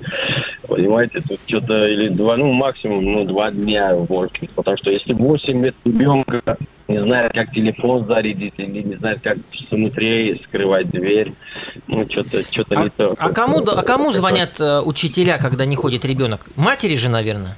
Понимаете, 0.67 1.21
тут 1.27 1.39
что-то 1.47 1.87
или 1.87 2.09
два, 2.09 2.35
ну 2.37 2.51
максимум, 2.51 3.05
ну 3.05 3.23
два 3.25 3.51
дня 3.51 3.95
может 4.09 4.33
быть. 4.41 4.49
Потому 4.51 4.77
что 4.77 4.91
если 4.91 5.13
8 5.13 5.63
лет 5.65 5.75
ребенка 5.85 6.57
не 6.89 7.01
знает, 7.01 7.31
как 7.33 7.51
телефон 7.53 8.05
зарядить, 8.05 8.53
или 8.57 8.81
не 8.81 8.95
знает, 8.95 9.21
как 9.21 9.37
внутри 9.69 10.41
скрывать 10.47 10.89
дверь, 10.91 11.31
ну 11.87 12.05
что-то 12.09 12.43
что 12.43 12.65
А, 12.71 12.83
не 12.83 12.89
то. 12.89 13.15
а 13.17 13.29
кому, 13.29 13.59
а 13.59 13.81
кому 13.83 14.11
звонят 14.11 14.59
э, 14.59 14.81
учителя, 14.81 15.37
когда 15.37 15.65
не 15.65 15.77
ходит 15.77 16.03
ребенок? 16.03 16.41
Матери 16.57 16.95
же, 16.95 17.09
наверное. 17.09 17.55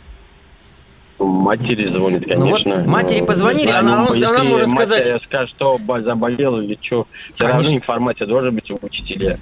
Матери 1.20 1.94
звонит, 1.96 2.28
Ну 2.28 2.48
вот 2.48 2.64
конечно. 2.64 2.84
матери 2.86 3.20
но, 3.22 3.26
позвонили, 3.26 3.68
знаю, 3.68 3.80
она- 3.86 4.06
ну, 4.10 4.30
она 4.30 4.44
может 4.44 4.72
сказать- 4.72 5.22
скажет, 5.24 5.50
что 5.56 5.80
заболел 6.04 6.60
или 6.60 6.78
что. 6.82 7.08
Все 7.36 7.46
равно 7.46 7.58
Конечно. 7.60 7.76
информация 7.78 8.28
должна 8.28 8.52
быть 8.52 8.70
у 8.72 8.80
учителя. 8.82 9.38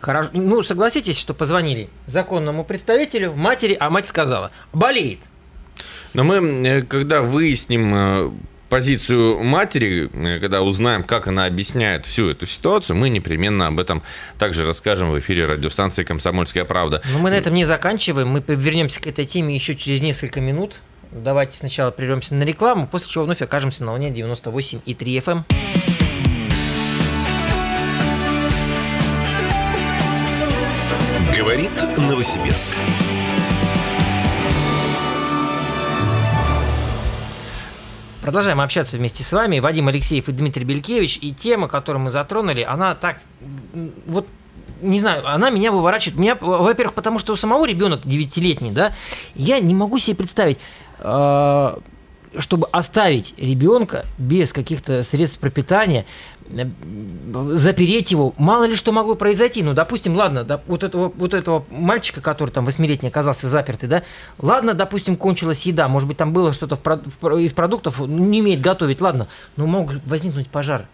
Хорошо. 0.00 0.30
Ну, 0.32 0.62
согласитесь, 0.62 1.18
что 1.18 1.34
позвонили 1.34 1.88
законному 2.06 2.64
представителю, 2.64 3.34
матери, 3.34 3.76
а 3.78 3.90
мать 3.90 4.06
сказала, 4.06 4.52
болеет. 4.72 5.18
Но 6.14 6.24
мы, 6.24 6.36
э, 6.66 6.82
когда 6.82 7.20
выясним 7.20 7.94
э, 7.94 8.30
позицию 8.68 9.42
матери, 9.42 10.08
э, 10.12 10.38
когда 10.40 10.62
узнаем, 10.62 11.02
как 11.02 11.26
она 11.26 11.46
объясняет 11.46 12.06
всю 12.06 12.30
эту 12.30 12.46
ситуацию, 12.46 12.96
мы 12.96 13.08
непременно 13.08 13.66
об 13.66 13.80
этом 13.80 14.02
также 14.38 14.66
расскажем 14.66 15.10
в 15.10 15.18
эфире 15.18 15.46
радиостанции 15.46 16.04
«Комсомольская 16.04 16.64
правда». 16.64 17.02
Но 17.12 17.18
мы 17.18 17.30
на 17.30 17.34
этом 17.34 17.54
не 17.54 17.64
заканчиваем. 17.64 18.28
Мы 18.28 18.42
вернемся 18.46 19.02
к 19.02 19.06
этой 19.08 19.26
теме 19.26 19.54
еще 19.54 19.74
через 19.74 20.00
несколько 20.00 20.40
минут. 20.40 20.76
Давайте 21.10 21.56
сначала 21.56 21.90
прервемся 21.90 22.34
на 22.34 22.42
рекламу, 22.42 22.86
после 22.86 23.08
чего 23.08 23.24
вновь 23.24 23.40
окажемся 23.40 23.82
на 23.82 23.92
волне 23.92 24.10
98,3 24.10 24.84
FM. 24.94 25.42
Говорит 31.36 31.72
Новосибирск. 31.96 32.72
Продолжаем 38.20 38.60
общаться 38.60 38.98
вместе 38.98 39.22
с 39.22 39.32
вами. 39.32 39.60
Вадим 39.60 39.88
Алексеев 39.88 40.28
и 40.28 40.32
Дмитрий 40.32 40.66
Белькевич. 40.66 41.18
И 41.22 41.32
тема, 41.32 41.68
которую 41.68 42.02
мы 42.02 42.10
затронули, 42.10 42.60
она 42.60 42.94
так, 42.94 43.20
вот, 44.06 44.26
не 44.82 45.00
знаю, 45.00 45.26
она 45.26 45.48
меня 45.48 45.72
выворачивает. 45.72 46.18
Меня, 46.18 46.36
во-первых, 46.38 46.94
потому 46.94 47.18
что 47.18 47.32
у 47.32 47.36
самого 47.36 47.64
ребенок 47.64 48.04
9-летний, 48.04 48.72
да, 48.72 48.92
я 49.34 49.58
не 49.60 49.72
могу 49.72 49.98
себе 49.98 50.16
представить, 50.16 50.58
чтобы 52.36 52.68
оставить 52.72 53.34
ребенка 53.38 54.04
без 54.18 54.52
каких-то 54.52 55.02
средств 55.02 55.38
пропитания, 55.38 56.04
э, 56.50 56.66
запереть 57.54 58.10
его, 58.10 58.34
мало 58.36 58.64
ли 58.64 58.74
что 58.74 58.92
могло 58.92 59.14
произойти. 59.14 59.62
Ну, 59.62 59.74
допустим, 59.74 60.14
ладно, 60.14 60.44
да, 60.44 60.60
вот, 60.66 60.82
этого, 60.82 61.10
вот 61.14 61.34
этого 61.34 61.64
мальчика, 61.70 62.20
который 62.20 62.50
там 62.50 62.64
восьмилетний 62.64 63.08
оказался 63.08 63.48
запертый, 63.48 63.88
да, 63.88 64.02
ладно, 64.38 64.74
допустим, 64.74 65.16
кончилась 65.16 65.64
еда, 65.66 65.88
может 65.88 66.08
быть, 66.08 66.18
там 66.18 66.32
было 66.32 66.52
что-то 66.52 66.76
в 66.76 66.82
в 67.20 67.38
из 67.38 67.52
продуктов, 67.52 67.98
ну, 67.98 68.06
не 68.06 68.40
умеет 68.40 68.60
готовить, 68.60 69.00
ладно, 69.00 69.28
но 69.56 69.66
мог 69.66 69.92
возникнуть 70.04 70.48
пожар. 70.48 70.86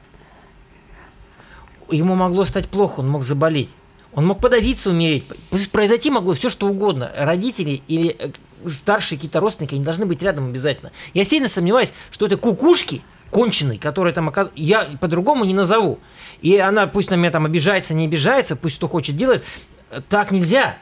Ему 1.91 2.15
могло 2.15 2.45
стать 2.45 2.69
плохо, 2.69 3.01
он 3.01 3.09
мог 3.09 3.25
заболеть. 3.25 3.71
Он 4.15 4.27
мог 4.27 4.41
подавиться, 4.41 4.91
умереть. 4.91 5.25
Произойти 5.73 6.09
могло 6.09 6.35
все, 6.35 6.49
что 6.49 6.69
угодно. 6.69 7.11
Родители 7.17 7.83
или 7.89 8.15
э, 8.17 8.31
старшие 8.71 9.19
какие-то 9.19 9.41
родственники, 9.41 9.75
они 9.75 9.85
должны 9.85 10.07
быть 10.07 10.23
рядом 10.23 10.49
обязательно. 10.49 10.93
Я 11.13 11.25
сильно 11.25 11.49
сомневаюсь, 11.49 11.93
что 12.11 12.27
это 12.27 12.37
кукушки 12.37 13.03
конченый, 13.31 13.79
который 13.79 14.13
там 14.13 14.29
оказ... 14.29 14.49
я 14.55 14.89
по-другому 15.01 15.45
не 15.45 15.55
назову. 15.55 15.99
И 16.41 16.57
она 16.57 16.87
пусть 16.87 17.11
на 17.11 17.17
меня 17.17 17.31
там 17.31 17.47
обижается, 17.47 17.93
не 17.93 18.05
обижается, 18.05 18.55
пусть 18.55 18.77
что 18.77 18.87
хочет 18.87 19.17
делает. 19.17 19.43
Э, 19.91 20.01
Так 20.09 20.31
нельзя. 20.31 20.77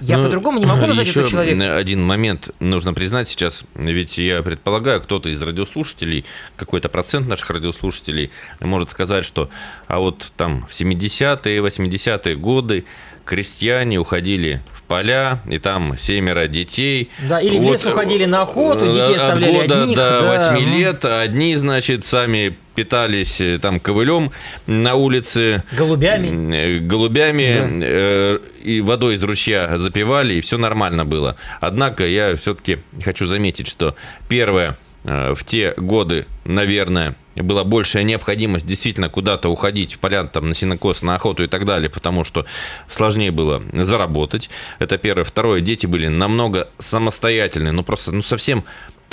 Я 0.00 0.18
Ну, 0.18 0.24
по-другому 0.24 0.58
не 0.58 0.66
могу 0.66 0.86
назвать 0.86 1.08
этого 1.08 1.26
человека. 1.26 1.76
один 1.76 2.04
момент 2.04 2.50
нужно 2.60 2.94
признать 2.94 3.28
сейчас, 3.28 3.64
ведь 3.74 4.18
я 4.18 4.42
предполагаю, 4.42 5.00
кто-то 5.00 5.28
из 5.28 5.40
радиослушателей, 5.40 6.24
какой-то 6.56 6.88
процент 6.88 7.26
наших 7.26 7.50
радиослушателей 7.50 8.30
может 8.60 8.90
сказать, 8.90 9.24
что 9.24 9.48
а 9.86 9.98
вот 9.98 10.32
там 10.36 10.66
в 10.68 10.72
70-е, 10.72 11.60
80-е 11.60 12.36
годы 12.36 12.84
крестьяне 13.24 13.98
уходили 13.98 14.62
поля, 14.86 15.40
и 15.48 15.58
там 15.58 15.96
семеро 15.98 16.46
детей. 16.46 17.10
Да, 17.28 17.40
или 17.40 17.58
в 17.58 17.62
лес 17.62 17.84
уходили 17.84 18.24
на 18.24 18.42
охоту, 18.42 18.86
детей 18.86 19.16
От 19.16 19.22
оставляли 19.22 19.56
года 19.62 19.82
одних, 19.82 19.96
до 19.96 20.20
да, 20.20 20.38
8 20.38 20.52
м. 20.52 20.78
лет. 20.78 21.04
Одни, 21.04 21.54
значит, 21.56 22.04
сами 22.04 22.56
питались 22.74 23.40
э, 23.40 23.58
там 23.58 23.80
ковылем 23.80 24.32
на 24.66 24.94
улице. 24.94 25.62
Голубями. 25.72 26.54
Э, 26.56 26.78
голубями 26.78 27.82
э, 27.82 28.38
и 28.62 28.80
водой 28.80 29.14
из 29.14 29.22
ручья 29.22 29.78
запивали, 29.78 30.34
и 30.34 30.40
все 30.40 30.58
нормально 30.58 31.04
было. 31.04 31.36
Однако 31.60 32.06
я 32.06 32.36
все-таки 32.36 32.78
хочу 33.02 33.26
заметить, 33.26 33.68
что 33.68 33.94
первое, 34.28 34.76
э, 35.04 35.34
в 35.34 35.44
те 35.44 35.74
годы, 35.76 36.26
наверное, 36.44 37.14
была 37.42 37.64
большая 37.64 38.04
необходимость 38.04 38.66
действительно 38.66 39.08
куда-то 39.08 39.48
уходить 39.48 39.94
в 39.94 39.98
поля, 39.98 40.24
там, 40.24 40.48
на 40.48 40.54
синокос, 40.54 41.02
на 41.02 41.16
охоту 41.16 41.44
и 41.44 41.46
так 41.46 41.66
далее, 41.66 41.90
потому 41.90 42.24
что 42.24 42.46
сложнее 42.88 43.30
было 43.30 43.62
заработать. 43.72 44.50
Это 44.78 44.98
первое. 44.98 45.24
Второе, 45.24 45.60
дети 45.60 45.86
были 45.86 46.08
намного 46.08 46.68
самостоятельные, 46.78 47.72
ну 47.72 47.82
просто, 47.82 48.12
ну 48.12 48.22
совсем 48.22 48.64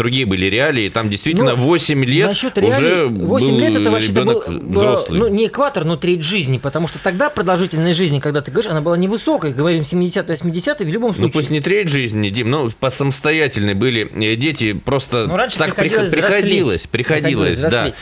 другие 0.01 0.25
были 0.25 0.47
реалии, 0.47 0.89
там 0.89 1.09
действительно 1.09 1.51
Ну, 1.55 1.61
8 1.63 2.03
лет 2.05 2.27
Насчет 2.29 2.57
уже 2.57 2.67
реалий, 2.67 3.07
8 3.25 3.47
был 3.51 3.59
лет 3.59 3.75
это 3.75 3.91
вообще-то 3.91 4.25
был, 4.25 4.43
взрослый. 4.47 5.19
ну, 5.19 5.27
не 5.27 5.45
экватор, 5.45 5.85
но 5.85 5.95
треть 5.95 6.23
жизни, 6.23 6.57
потому 6.57 6.87
что 6.87 6.97
тогда 6.97 7.29
продолжительность 7.29 7.97
жизни, 7.97 8.19
когда 8.19 8.41
ты 8.41 8.49
говоришь, 8.51 8.71
она 8.71 8.81
была 8.81 8.97
невысокой, 8.97 9.53
говорим 9.53 9.81
70-80 9.83 10.83
в 10.83 10.91
любом 10.91 11.09
Ну 11.09 11.13
случае. 11.15 11.33
пусть 11.33 11.49
не 11.51 11.61
треть 11.61 11.89
жизни, 11.89 12.29
Дим, 12.29 12.49
но 12.49 12.69
по 12.79 12.89
самостоятельные 12.89 13.75
были 13.75 14.09
э, 14.11 14.35
дети, 14.35 14.73
просто 14.73 15.27
Ну, 15.27 15.37
раньше 15.37 15.57
так 15.59 15.75
приходилось 15.75 16.09
приход- 16.11 16.27
приходилось, 16.29 16.87
приходилось, 16.87 17.59
Приходилось 17.59 17.61
да. 17.61 17.93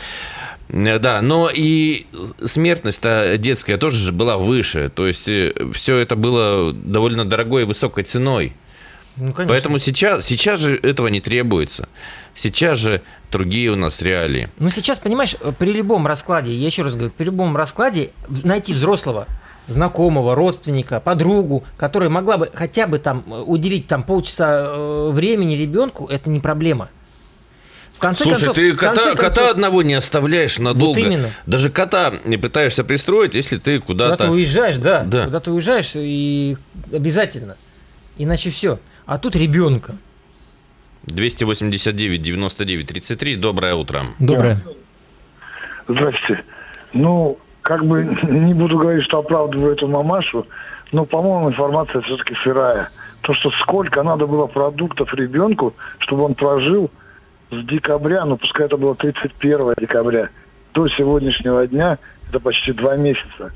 Э, 0.69 0.99
Да, 0.99 1.21
но 1.21 1.49
и 1.53 2.05
смертность-то 2.45 3.35
детская 3.37 3.77
тоже 3.77 3.97
же 3.97 4.11
была 4.11 4.37
выше. 4.37 4.89
То 4.93 5.07
есть 5.07 5.23
все 5.73 5.97
это 5.97 6.15
было 6.15 6.71
довольно 6.73 7.25
дорогой 7.25 7.63
и 7.63 7.65
высокой 7.65 8.03
ценой. 8.03 8.53
Ну, 9.19 9.33
конечно. 9.33 9.47
Поэтому 9.47 9.79
сейчас, 9.79 10.25
сейчас 10.25 10.59
же 10.59 10.75
этого 10.81 11.07
не 11.07 11.19
требуется. 11.21 11.89
Сейчас 12.35 12.79
же 12.79 13.01
другие 13.31 13.69
у 13.71 13.75
нас 13.75 14.01
реалии. 14.01 14.49
Ну, 14.59 14.69
сейчас, 14.71 14.99
понимаешь, 14.99 15.35
при 15.57 15.71
любом 15.73 16.07
раскладе, 16.07 16.53
я 16.53 16.65
еще 16.67 16.83
раз 16.83 16.93
говорю, 16.95 17.11
при 17.15 17.25
любом 17.25 17.55
раскладе 17.57 18.11
найти 18.43 18.73
взрослого, 18.73 19.27
знакомого, 19.67 20.35
родственника, 20.35 20.99
подругу, 20.99 21.63
которая 21.77 22.09
могла 22.09 22.37
бы 22.37 22.49
хотя 22.53 22.87
бы 22.87 22.97
там 22.97 23.23
э, 23.27 23.39
уделить 23.45 23.87
там 23.87 24.03
полчаса 24.03 24.65
э, 24.69 25.09
времени 25.11 25.55
ребенку, 25.55 26.07
это 26.07 26.29
не 26.29 26.39
проблема. 26.39 26.89
В 27.95 27.99
конце 27.99 28.23
Слушай, 28.23 28.35
концов, 28.45 28.55
ты 28.55 28.73
кота, 28.75 29.01
кота 29.11 29.15
концов, 29.15 29.49
одного 29.51 29.81
не 29.83 29.93
оставляешь 29.93 30.57
надолго. 30.57 31.01
именно. 31.01 31.31
Даже 31.45 31.69
кота 31.69 32.13
не 32.23 32.37
пытаешься 32.37 32.85
пристроить, 32.85 33.35
если 33.35 33.57
ты 33.57 33.79
куда 33.81 34.05
куда-то... 34.05 34.23
ты 34.25 34.31
уезжаешь, 34.31 34.77
да, 34.77 35.03
Да. 35.03 35.25
куда 35.25 35.41
ты 35.41 35.51
уезжаешь 35.51 35.91
и 35.95 36.55
обязательно, 36.93 37.57
иначе 38.17 38.51
все. 38.51 38.79
А 39.09 39.17
тут 39.17 39.35
ребенка. 39.35 39.95
289 41.07 42.21
99 42.21 42.87
33. 42.87 43.37
Доброе 43.37 43.73
утро. 43.73 44.01
Доброе. 44.19 44.61
Здравствуйте. 45.87 46.43
Ну, 46.93 47.39
как 47.63 47.83
бы 47.85 48.03
не 48.03 48.53
буду 48.53 48.77
говорить, 48.77 49.03
что 49.05 49.17
оправдываю 49.17 49.73
эту 49.73 49.87
мамашу, 49.87 50.45
но, 50.91 51.05
по-моему, 51.05 51.49
информация 51.49 52.01
все-таки 52.01 52.35
сырая. 52.43 52.91
То, 53.23 53.33
что 53.33 53.49
сколько 53.61 54.03
надо 54.03 54.27
было 54.27 54.45
продуктов 54.45 55.11
ребенку, 55.15 55.73
чтобы 55.97 56.25
он 56.25 56.35
прожил 56.35 56.91
с 57.49 57.65
декабря, 57.65 58.25
ну, 58.25 58.37
пускай 58.37 58.67
это 58.67 58.77
было 58.77 58.93
31 58.93 59.73
декабря, 59.81 60.29
до 60.75 60.87
сегодняшнего 60.87 61.65
дня, 61.65 61.97
это 62.29 62.39
почти 62.39 62.73
два 62.73 62.95
месяца. 62.95 63.53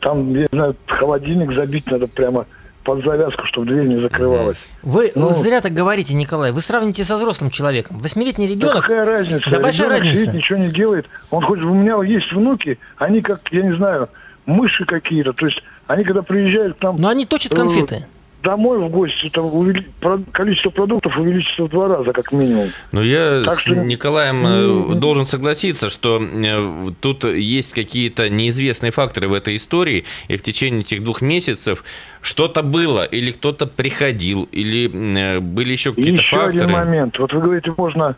Там, 0.00 0.34
я 0.34 0.40
не 0.40 0.48
знаю, 0.50 0.74
холодильник 0.88 1.54
забить 1.54 1.88
надо 1.88 2.08
прямо 2.08 2.46
под 2.86 3.04
завязку, 3.04 3.44
чтобы 3.46 3.66
дверь 3.66 3.86
не 3.88 4.00
закрывалась. 4.00 4.56
Вы 4.82 5.10
Ну. 5.16 5.32
зря 5.32 5.60
так 5.60 5.72
говорите, 5.72 6.14
Николай. 6.14 6.52
Вы 6.52 6.60
сравните 6.60 7.02
со 7.02 7.16
взрослым 7.16 7.50
человеком. 7.50 7.98
Восьмилетний 7.98 8.46
ребенок. 8.48 8.82
какая 8.82 9.04
разница? 9.04 9.50
Да 9.50 9.58
большая 9.58 9.90
разница. 9.90 10.22
сидит, 10.22 10.34
ничего 10.34 10.58
не 10.58 10.68
делает. 10.68 11.06
Он 11.30 11.42
хоть 11.42 11.64
у 11.66 11.74
меня 11.74 12.00
есть 12.04 12.32
внуки, 12.32 12.78
они 12.96 13.20
как, 13.22 13.40
я 13.50 13.62
не 13.62 13.76
знаю, 13.76 14.08
мыши 14.46 14.84
какие-то. 14.86 15.32
То 15.32 15.46
есть 15.46 15.60
они 15.88 16.04
когда 16.04 16.22
приезжают 16.22 16.78
к 16.78 16.82
нам, 16.82 16.94
Но 16.96 17.08
они 17.08 17.26
точат 17.26 17.52
Э, 17.54 17.56
конфеты. 17.56 18.06
Домой 18.46 18.78
в 18.78 18.88
гости, 18.88 19.28
там 19.28 19.46
увели- 19.46 19.84
количество 20.32 20.70
продуктов 20.70 21.16
увеличится 21.18 21.64
в 21.64 21.68
два 21.68 21.88
раза, 21.88 22.12
как 22.12 22.30
минимум. 22.32 22.68
Но 22.92 23.02
я 23.02 23.42
Так 23.44 23.58
с 23.58 23.62
что- 23.62 23.74
Николаем 23.74 24.46
э, 24.46 24.60
Ну, 24.66 24.94
должен 24.94 25.26
согласиться, 25.26 25.90
что 25.90 26.20
э, 26.22 26.90
тут 27.00 27.24
есть 27.24 27.74
какие-то 27.74 28.30
неизвестные 28.30 28.92
факторы 28.92 29.26
в 29.28 29.34
этой 29.34 29.56
истории, 29.56 30.04
и 30.28 30.36
в 30.36 30.42
течение 30.42 30.82
этих 30.82 31.02
двух 31.02 31.22
месяцев 31.22 31.82
что-то 32.20 32.62
было, 32.62 33.02
или 33.02 33.32
кто-то 33.32 33.66
приходил, 33.66 34.48
или 34.52 34.88
э, 35.36 35.40
были 35.40 35.72
еще 35.72 35.90
какие-то 35.92 36.22
еще 36.22 36.36
факторы. 36.36 36.64
один 36.64 36.70
момент. 36.76 37.18
Вот 37.18 37.32
вы 37.32 37.40
говорите, 37.40 37.74
можно 37.76 38.16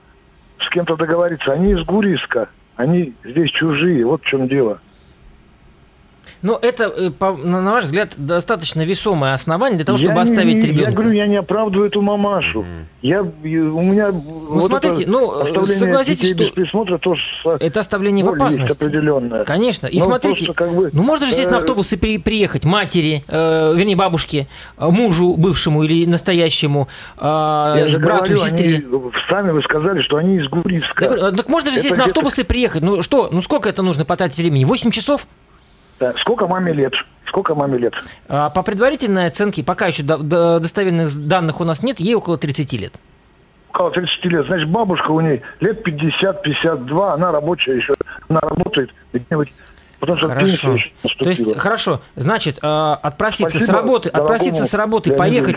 с 0.61 0.69
кем-то 0.71 0.97
договориться. 0.97 1.53
Они 1.53 1.73
из 1.73 1.83
Гуриска, 1.87 2.49
они 2.77 3.15
здесь 3.25 3.51
чужие. 3.53 4.05
Вот 4.05 4.23
в 4.23 4.27
чем 4.27 4.47
дело. 4.49 4.81
Но 6.41 6.59
это, 6.63 6.85
э, 6.85 7.11
на 7.45 7.73
ваш 7.73 7.85
взгляд, 7.85 8.15
достаточно 8.17 8.85
весомое 8.85 9.35
основание 9.35 9.77
для 9.77 9.85
того, 9.85 9.99
Я 9.99 10.05
чтобы 10.07 10.15
не- 10.17 10.23
оставить 10.23 10.63
Я 10.65 10.69
ребенка. 10.71 10.93
говорю, 10.93 11.11
я 11.13 11.27
не 11.27 11.37
оправдываю 11.37 11.89
эту 11.89 12.01
мамашу. 12.01 12.65
Я, 13.03 13.25
и 13.43 13.57
у 13.59 13.81
меня 13.83 14.11
Ну, 14.13 14.61
смотрите, 14.61 15.05
ну, 15.09 15.31
оставление 15.41 15.77
согласитесь, 15.77 16.21
детей 16.31 16.35
что 16.35 16.45
без 16.45 16.51
присмотра 16.53 16.99
тоже 16.99 17.21
с- 17.43 17.57
Это 17.61 17.81
оставление 17.81 18.25
в 18.25 18.29
опасности. 18.29 18.77
определенная. 18.83 19.45
Конечно. 19.45 19.87
И 19.89 19.99
Ну, 19.99 20.05
смотрите, 20.05 20.47
просто 20.47 20.65
как 20.65 20.75
бы, 20.77 20.91
ну 20.93 21.03
можно 21.03 21.27
же 21.27 21.33
сесть 21.33 21.51
на 21.51 21.57
э, 21.57 21.59
автобус 21.59 21.93
и 21.93 21.97
при- 21.97 22.19
приехать 22.19 22.65
матери, 22.65 23.25
э, 23.29 23.73
вернее 23.77 23.97
бабушке, 23.97 24.47
э, 24.79 24.87
мужу 24.89 25.35
бывшему 25.37 25.83
или 25.85 26.07
настоящему, 26.07 26.89
э, 27.17 27.23
Я 27.91 27.99
брату, 27.99 28.25
говорю, 28.27 28.39
сестре. 28.39 28.85
они, 28.91 29.01
сами 29.29 29.51
вы 29.53 29.63
сказали, 29.63 30.01
что 30.01 30.17
они 30.17 30.37
из 30.39 30.49
Гуриска. 30.49 31.09
Так, 31.09 31.37
так 31.37 31.49
можно 31.49 31.71
же 31.71 31.77
Это 31.77 31.83
сесть 31.85 31.97
на 31.97 32.05
автобус 32.05 32.39
и 32.39 32.43
приехать. 32.43 32.83
Ну 32.83 33.03
что, 33.03 33.29
ну 33.33 33.43
сколько 33.43 33.69
это 33.69 33.83
нужно 33.83 34.05
потратить 34.05 34.39
времени? 34.39 34.65
8 34.65 34.91
часов? 34.91 35.27
Сколько 36.21 36.47
маме 36.47 36.73
лет? 36.73 36.93
Сколько 37.27 37.55
маме 37.55 37.79
лет? 37.79 37.93
А, 38.29 38.51
По 38.51 38.63
предварительной 38.63 39.27
оценке, 39.27 39.63
пока 39.63 39.87
еще 39.87 40.03
до- 40.03 40.19
до- 40.19 40.61
достоверных 40.61 41.15
данных 41.27 41.61
у 41.61 41.65
нас 41.65 41.83
нет, 41.83 42.01
ей 42.01 42.15
около 42.15 42.39
30 42.39 42.79
лет. 42.79 42.95
Около 43.71 43.91
30 43.91 44.25
лет. 44.25 44.47
Значит, 44.47 44.69
бабушка 44.71 45.11
у 45.11 45.21
ней 45.21 45.43
лет 45.61 45.87
50-52, 45.87 47.13
она 47.13 47.33
рабочая 47.33 47.77
еще. 47.77 47.93
Она 48.29 48.41
работает 48.41 48.91
где-нибудь, 49.13 49.53
потому 50.01 50.19
что 50.19 50.29
Хорошо. 50.29 50.75
еще 50.75 50.91
То 51.19 51.29
есть, 51.29 51.59
хорошо, 51.59 52.01
значит, 52.17 52.59
э, 52.63 52.67
отпроситься 53.03 53.59
с 53.59 53.63
Спасибо 53.65 53.79
работы, 53.79 54.09
отпроситься 54.09 54.65
с 54.65 54.75
работы, 54.75 55.13
поехать. 55.13 55.57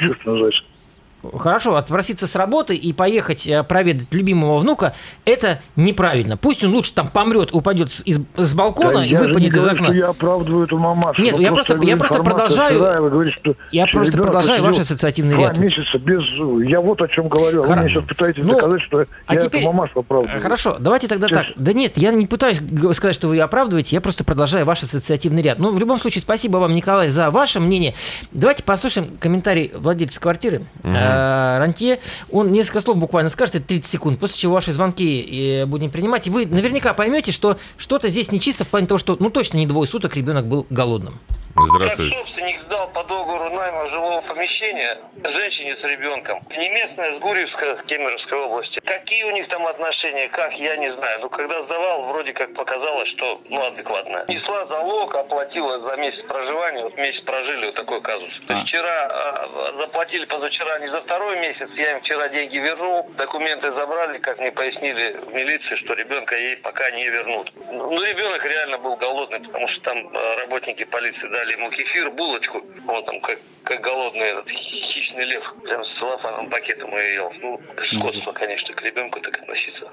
Хорошо, 1.38 1.76
отпроситься 1.76 2.26
с 2.28 2.36
работы 2.36 2.76
и 2.76 2.94
поехать 2.94 3.48
э, 3.48 3.64
проведать 3.64 4.12
любимого 4.12 4.58
внука, 4.58 4.94
это 5.26 5.62
неправильно. 5.76 6.36
Пусть 6.38 6.64
он 6.64 6.72
лучше 6.74 6.94
там 6.94 7.10
помрет, 7.10 7.50
упадет 7.54 7.92
с, 7.92 8.02
из- 8.06 8.20
с 8.36 8.54
балкона 8.54 8.94
Да 9.00 9.06
и 9.06 9.16
выпадет 9.16 9.54
из 9.54 9.68
окна. 9.68 9.92
я 9.94 10.08
оправдываю 10.10 10.66
эту 10.66 10.78
мамашу. 10.78 11.22
Нет, 11.22 11.38
я 11.40 11.52
просто- 11.52 11.78
я 11.84 11.98
просто 11.98 12.24
продолжаю- 12.24 12.80
сырая, 12.80 12.98
говорите, 12.98 13.36
что 13.38 13.56
Я 13.72 13.86
просто 13.88 14.18
продолжаю 14.22 14.64
ваш 14.64 14.80
ассоциативный 14.80 15.36
Два 15.36 15.48
ряд. 15.50 15.58
месяца 15.58 15.98
без... 16.00 16.22
Я 16.70 16.82
вот 16.82 17.02
о 17.02 17.08
чем 17.08 17.28
говорю. 17.28 17.62
а 17.64 17.66
Хоро- 17.66 17.76
Вы 17.76 17.82
мне 17.84 17.90
сейчас 17.90 18.04
пытаетесь 18.06 18.44
Ну, 18.44 18.56
доказать, 18.56 18.82
что 18.82 19.06
а 19.28 19.34
я 19.36 19.40
теперь- 19.42 19.62
эту 19.62 19.72
мамашу 19.72 20.00
оправдываю. 20.00 20.42
Хорошо, 20.42 20.78
давайте 20.80 21.08
тогда 21.08 21.28
То 21.28 21.36
так. 21.36 21.46
Да 21.56 21.74
нет, 21.74 21.98
я 21.98 22.12
не 22.12 22.26
пытаюсь 22.28 22.62
сказать, 22.96 23.16
что 23.16 23.28
вы 23.28 23.36
ее 23.36 23.44
оправдываете, 23.44 23.96
я 23.96 24.02
просто 24.02 24.24
продолжаю 24.24 24.66
ваш 24.66 24.82
ассоциативный 24.84 25.42
ряд. 25.44 25.60
Ну, 25.60 25.72
в 25.72 25.80
любом 25.80 26.00
случае, 26.00 26.22
спасибо 26.22 26.58
вам, 26.58 26.74
Николай, 26.74 27.10
за 27.10 27.30
ваше 27.30 27.60
мнение. 27.60 27.94
Давайте 28.32 28.64
послушаем 28.64 29.08
комментарий 29.20 29.72
владельца 29.76 30.20
квартиры 30.20 30.64
э, 30.84 31.11
Рантье. 31.60 32.00
Он 32.32 32.52
несколько 32.52 32.82
слов 32.82 32.98
буквально 32.98 33.30
скажет, 33.30 33.56
это 33.56 33.68
30 33.68 33.92
секунд, 33.92 34.20
после 34.20 34.38
чего 34.38 34.54
ваши 34.54 34.72
звонки 34.72 35.62
э, 35.62 35.66
будем 35.66 35.90
принимать. 35.92 36.28
И 36.28 36.30
вы 36.30 36.46
наверняка 36.46 36.94
поймете, 36.94 37.32
что 37.32 37.58
что-то 37.78 38.10
здесь 38.10 38.32
нечисто 38.32 38.66
в 38.66 38.68
плане 38.68 38.88
того, 38.88 38.98
что 38.98 39.18
ну 39.20 39.30
точно 39.30 39.58
не 39.58 39.68
двое 39.68 39.88
суток 39.88 40.16
ребенок 40.16 40.46
был 40.46 40.66
голодным. 40.70 41.20
Здравствуйте. 41.56 42.16
Как 42.16 42.26
собственник 42.26 42.62
сдал 42.64 42.88
по 42.90 43.04
договору 43.04 43.50
найма 43.54 43.90
жилого 43.90 44.22
помещения 44.22 44.98
женщине 45.24 45.76
с 45.76 45.84
ребенком, 45.84 46.40
не 46.50 46.70
местная, 46.70 47.18
с 47.18 47.20
Гурьевска, 47.20 47.78
Кемеровской 47.88 48.38
области. 48.38 48.80
Какие 48.80 49.24
у 49.26 49.32
них 49.32 49.48
там 49.50 49.66
отношения, 49.68 50.30
как, 50.30 50.54
я 50.54 50.78
не 50.78 50.94
знаю. 50.94 51.20
Но 51.22 51.30
когда 51.30 51.64
сдавал, 51.64 52.04
вроде 52.06 52.34
как 52.34 52.54
показалось, 52.54 53.10
что, 53.10 53.42
ну, 53.50 53.66
адекватно. 53.66 54.26
Несла 54.28 54.66
залог, 54.68 55.14
оплатила 55.16 55.80
за 55.80 55.98
месяц 55.98 56.22
проживания, 56.26 56.84
вот 56.84 56.98
месяц 56.98 57.22
прожили, 57.22 57.66
вот 57.68 57.76
такой 57.76 58.02
казус. 58.02 58.30
Вчера 58.64 59.08
а, 59.10 59.48
заплатили 59.78 60.26
позавчера 60.26 60.80
не 60.80 60.90
за 60.90 61.01
второй 61.04 61.40
месяц, 61.40 61.70
я 61.76 61.92
им 61.92 62.02
вчера 62.02 62.30
деньги 62.30 62.58
вернул, 62.58 63.10
документы 63.18 63.72
забрали, 63.72 64.18
как 64.20 64.40
мне 64.40 64.52
пояснили 64.52 65.16
в 65.28 65.34
милиции, 65.34 65.76
что 65.76 65.94
ребенка 65.94 66.36
ей 66.36 66.58
пока 66.58 66.90
не 66.92 67.10
вернут. 67.10 67.52
Ну, 67.72 68.02
ребенок 68.02 68.44
реально 68.46 68.78
был 68.78 68.96
голодный, 68.96 69.40
потому 69.40 69.68
что 69.68 69.82
там 69.82 69.98
э, 69.98 70.36
работники 70.42 70.84
полиции 70.86 71.28
дали 71.28 71.54
ему 71.54 71.70
кефир, 71.70 72.12
булочку. 72.12 72.62
Он 72.88 73.04
там 73.06 73.20
как, 73.22 73.40
как 73.64 73.82
голодный 73.82 74.28
этот 74.28 74.50
хищный 74.50 75.26
лев, 75.26 75.54
прям 75.64 75.84
с 75.84 75.92
целлофановым 76.00 76.50
пакетом 76.50 76.92
ее 76.98 77.14
ел. 77.16 77.34
Ну, 77.42 77.60
скотство, 77.84 78.32
конечно, 78.32 78.74
к 78.74 78.82
ребенку 78.82 79.20
так 79.20 79.38
относиться. 79.38 79.92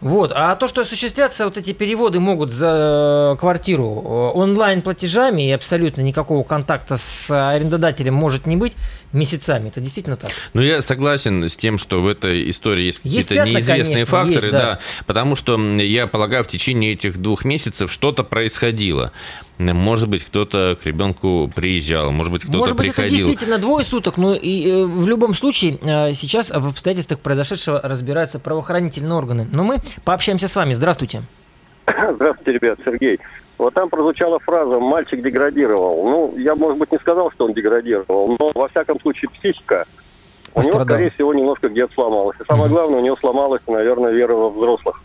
Вот. 0.00 0.32
А 0.34 0.54
то, 0.56 0.68
что 0.68 0.82
осуществляться 0.82 1.44
вот 1.44 1.56
эти 1.56 1.72
переводы 1.72 2.20
могут 2.20 2.52
за 2.52 3.36
квартиру 3.40 3.84
э, 3.84 4.38
онлайн-платежами 4.38 5.48
и 5.48 5.52
абсолютно 5.52 6.02
никакого 6.02 6.44
контакта 6.44 6.98
с 6.98 7.30
арендодателем 7.30 8.12
может 8.12 8.46
не 8.46 8.56
быть 8.56 8.74
месяцами, 9.14 9.68
это 9.68 9.80
действительно 9.80 10.16
так. 10.16 10.30
Ну, 10.52 10.62
я 10.62 10.80
согласен 10.80 11.44
с 11.44 11.56
тем, 11.56 11.78
что 11.78 12.00
в 12.00 12.06
этой 12.06 12.50
истории 12.50 12.84
есть 12.84 13.00
Есть 13.04 13.28
какие-то 13.28 13.34
пятна, 13.34 13.58
неизвестные 13.58 14.06
конечно, 14.06 14.06
факторы, 14.06 14.46
есть, 14.48 14.52
да. 14.52 14.58
да. 14.58 14.78
потому 15.06 15.36
что 15.36 15.58
я 15.80 16.06
полагаю, 16.06 16.44
в 16.44 16.48
течение 16.48 16.92
этих 16.92 17.18
двух 17.18 17.44
месяцев 17.44 17.90
что-то 17.90 18.24
происходило. 18.24 19.12
Может 19.58 20.08
быть, 20.08 20.24
кто-то 20.24 20.76
к 20.82 20.84
ребенку 20.84 21.50
приезжал, 21.54 22.10
может 22.10 22.32
быть, 22.32 22.42
кто-то 22.42 22.58
Может 22.58 22.76
быть, 22.76 22.88
это 22.88 22.96
приходил. 22.96 23.26
действительно 23.26 23.58
двое 23.58 23.84
суток, 23.84 24.16
но 24.16 24.34
и 24.34 24.68
э, 24.68 24.84
в 24.84 25.06
любом 25.06 25.32
случае 25.34 25.78
э, 25.80 26.12
сейчас 26.14 26.50
в 26.50 26.66
обстоятельствах 26.66 27.20
произошедшего 27.20 27.80
разбираются 27.80 28.40
правоохранительные 28.40 29.14
органы. 29.14 29.46
Но 29.52 29.62
мы 29.62 29.76
пообщаемся 30.04 30.48
с 30.48 30.56
вами. 30.56 30.72
Здравствуйте. 30.72 31.22
Здравствуйте, 31.86 32.52
ребят, 32.52 32.78
Сергей. 32.84 33.20
Вот 33.64 33.72
там 33.72 33.88
прозвучала 33.88 34.38
фраза 34.40 34.78
«мальчик 34.78 35.22
деградировал». 35.22 36.04
Ну, 36.04 36.34
я, 36.36 36.54
может 36.54 36.76
быть, 36.76 36.92
не 36.92 36.98
сказал, 36.98 37.30
что 37.30 37.46
он 37.46 37.54
деградировал, 37.54 38.36
но, 38.38 38.52
во 38.54 38.68
всяком 38.68 39.00
случае, 39.00 39.30
психика 39.30 39.86
у 40.54 40.60
него, 40.60 40.84
скорее 40.84 41.10
всего, 41.12 41.32
немножко 41.32 41.70
где-то 41.70 41.94
сломалась. 41.94 42.36
И 42.38 42.44
самое 42.46 42.68
главное, 42.68 42.98
у 42.98 43.02
него 43.02 43.16
сломалась, 43.16 43.62
наверное, 43.66 44.12
вера 44.12 44.34
во 44.34 44.50
взрослых. 44.50 45.00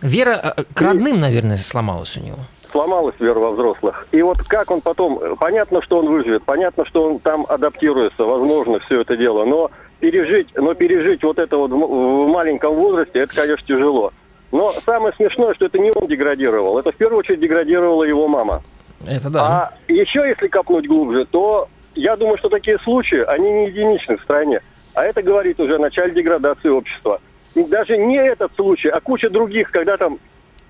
Вера 0.00 0.54
э, 0.56 0.64
к 0.72 0.80
родным, 0.80 1.20
наверное, 1.20 1.58
сломалась 1.58 2.16
у 2.16 2.20
него. 2.20 2.38
Сломалась 2.72 3.16
вера 3.18 3.38
во 3.38 3.50
взрослых. 3.50 4.06
И 4.12 4.22
вот 4.22 4.38
как 4.38 4.70
он 4.70 4.80
потом... 4.80 5.36
Понятно, 5.36 5.82
что 5.82 5.98
он 5.98 6.08
выживет, 6.08 6.42
понятно, 6.44 6.86
что 6.86 7.02
он 7.02 7.18
там 7.18 7.44
адаптируется, 7.50 8.24
возможно, 8.24 8.78
все 8.80 9.02
это 9.02 9.14
дело, 9.18 9.44
но 9.44 9.70
пережить, 10.00 10.48
но 10.54 10.72
пережить 10.72 11.22
вот 11.22 11.38
это 11.38 11.58
вот 11.58 11.70
в 11.70 12.28
маленьком 12.28 12.74
возрасте, 12.76 13.18
это, 13.18 13.36
конечно, 13.36 13.66
тяжело. 13.66 14.10
Но 14.54 14.72
самое 14.86 15.12
смешное, 15.14 15.52
что 15.54 15.66
это 15.66 15.80
не 15.80 15.90
он 15.90 16.06
деградировал, 16.06 16.78
это 16.78 16.92
в 16.92 16.94
первую 16.94 17.18
очередь 17.18 17.40
деградировала 17.40 18.04
его 18.04 18.28
мама. 18.28 18.62
Это 19.04 19.28
да. 19.28 19.40
А 19.42 19.74
еще 19.88 20.20
если 20.28 20.46
копнуть 20.46 20.86
глубже, 20.86 21.24
то 21.24 21.68
я 21.96 22.14
думаю, 22.14 22.38
что 22.38 22.48
такие 22.48 22.78
случаи, 22.78 23.18
они 23.18 23.50
не 23.50 23.66
единичны 23.66 24.16
в 24.16 24.22
стране. 24.22 24.60
А 24.94 25.04
это 25.04 25.22
говорит 25.22 25.58
уже 25.58 25.74
о 25.74 25.80
начале 25.80 26.14
деградации 26.14 26.68
общества. 26.68 27.20
И 27.56 27.64
даже 27.64 27.98
не 27.98 28.16
этот 28.16 28.54
случай, 28.54 28.90
а 28.90 29.00
куча 29.00 29.28
других, 29.28 29.72
когда 29.72 29.96
там 29.96 30.20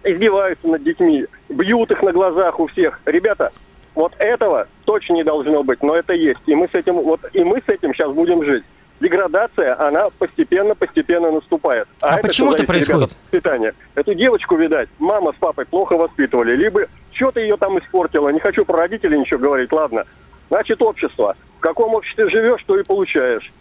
издеваются 0.03 0.66
над 0.66 0.83
детьми, 0.83 1.27
бьют 1.51 1.90
их 1.90 2.03
на 2.03 2.12
глазах 2.12 2.59
у 2.61 2.68
всех. 2.68 3.03
Ребята, 3.05 3.53
вот 3.94 4.14
этого 4.18 4.66
точно 4.87 5.12
не 5.12 5.25
должно 5.25 5.62
быть, 5.62 5.83
но 5.83 5.94
это 5.94 6.14
есть. 6.14 6.40
И 6.47 6.55
мы 6.55 6.68
с 6.68 6.75
этим, 6.75 6.94
вот, 6.94 7.20
и 7.35 7.44
мы 7.44 7.59
с 7.59 7.68
этим 7.68 7.92
сейчас 7.92 8.11
будем 8.12 8.42
жить. 8.44 8.64
Деградация, 9.05 9.79
она 9.79 10.09
постепенно-постепенно 10.19 11.31
наступает. 11.31 11.87
А 12.01 12.14
это 12.14 12.27
почему 12.27 12.55
это 12.55 12.64
происходит? 12.64 13.12
от 13.12 13.17
воспитания. 13.25 13.75
Эту 13.95 14.14
девочку, 14.14 14.57
видать, 14.57 14.88
мама 14.99 15.33
с 15.33 15.37
папой 15.37 15.67
плохо 15.67 15.99
воспитывали, 15.99 16.57
либо 16.57 16.87
что-то 17.12 17.38
ее 17.38 17.59
там 17.59 17.79
испортило. 17.79 18.31
Не 18.31 18.40
хочу 18.40 18.64
про 18.64 18.79
родителей 18.79 19.19
ничего 19.19 19.40
говорить, 19.40 19.71
ладно. 19.73 20.05
Значит, 20.49 20.81
общество. 20.81 21.37
В 21.59 21.61
каком 21.61 21.93
обществе 21.93 22.31
живешь, 22.31 22.62
то 22.67 22.79
и 22.79 22.83
получаешь. 22.83 23.53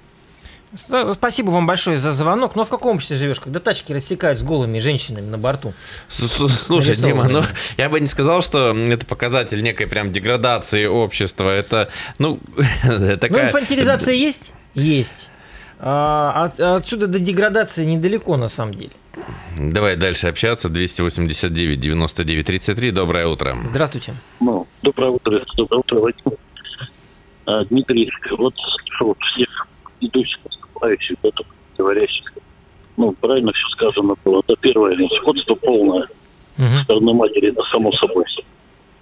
Спасибо 0.76 1.50
вам 1.50 1.68
большое 1.68 1.98
за 1.98 2.14
звонок. 2.14 2.56
Но 2.56 2.64
в 2.64 2.70
каком 2.70 2.96
обществе 2.96 3.18
живешь, 3.18 3.42
когда 3.42 3.60
тачки 3.60 3.92
рассекают 3.92 4.40
с 4.40 4.44
голыми 4.44 4.80
женщинами 4.80 5.26
на 5.26 5.38
борту? 5.38 5.74
Слушай, 6.08 6.96
Дима, 6.96 7.28
ну 7.28 7.44
я 7.76 7.90
бы 7.90 8.00
не 8.00 8.08
сказал, 8.08 8.42
что 8.42 8.74
это 8.74 9.06
показатель 9.06 9.62
некой 9.62 9.88
прям 9.88 10.14
деградации 10.14 10.86
общества. 10.86 11.50
Это, 11.50 11.90
ну, 12.18 12.40
Ну, 12.86 13.18
такая... 13.18 13.48
инфантилизация 13.48 14.14
есть? 14.14 14.54
Есть. 14.74 15.30
А, 15.86 16.46
от- 16.46 16.60
отсюда 16.62 17.08
до 17.08 17.20
деградации 17.20 17.84
недалеко, 17.84 18.38
на 18.38 18.48
самом 18.48 18.74
деле. 18.74 18.92
Давай 19.60 19.98
дальше 19.98 20.28
общаться. 20.28 20.70
289 20.70 21.80
99 21.80 22.46
33. 22.46 22.92
Доброе 22.92 23.28
утро. 23.28 23.54
Здравствуйте. 23.66 24.14
Ну, 24.40 24.66
доброе 24.82 25.10
утро, 25.12 25.44
доброе 25.58 25.80
утро, 25.80 26.00
Вадим. 26.00 26.38
А, 27.46 27.66
Дмитрий, 27.66 28.10
вот 28.38 28.54
слушал 28.88 29.18
всех 29.20 29.68
идущих, 30.00 30.38
наступающих, 30.46 31.18
тут 31.22 31.46
говорящих. 31.78 32.32
Ну, 32.96 33.12
правильно 33.20 33.52
все 33.52 33.68
сказано 33.76 34.16
было. 34.24 34.42
Это 34.48 34.56
первое, 34.62 34.96
сходство 35.22 35.56
полное 35.56 36.08
со 36.58 36.84
стороны 36.84 37.14
матери, 37.14 37.50
это 37.50 37.62
само 37.74 37.92
собой. 37.94 38.24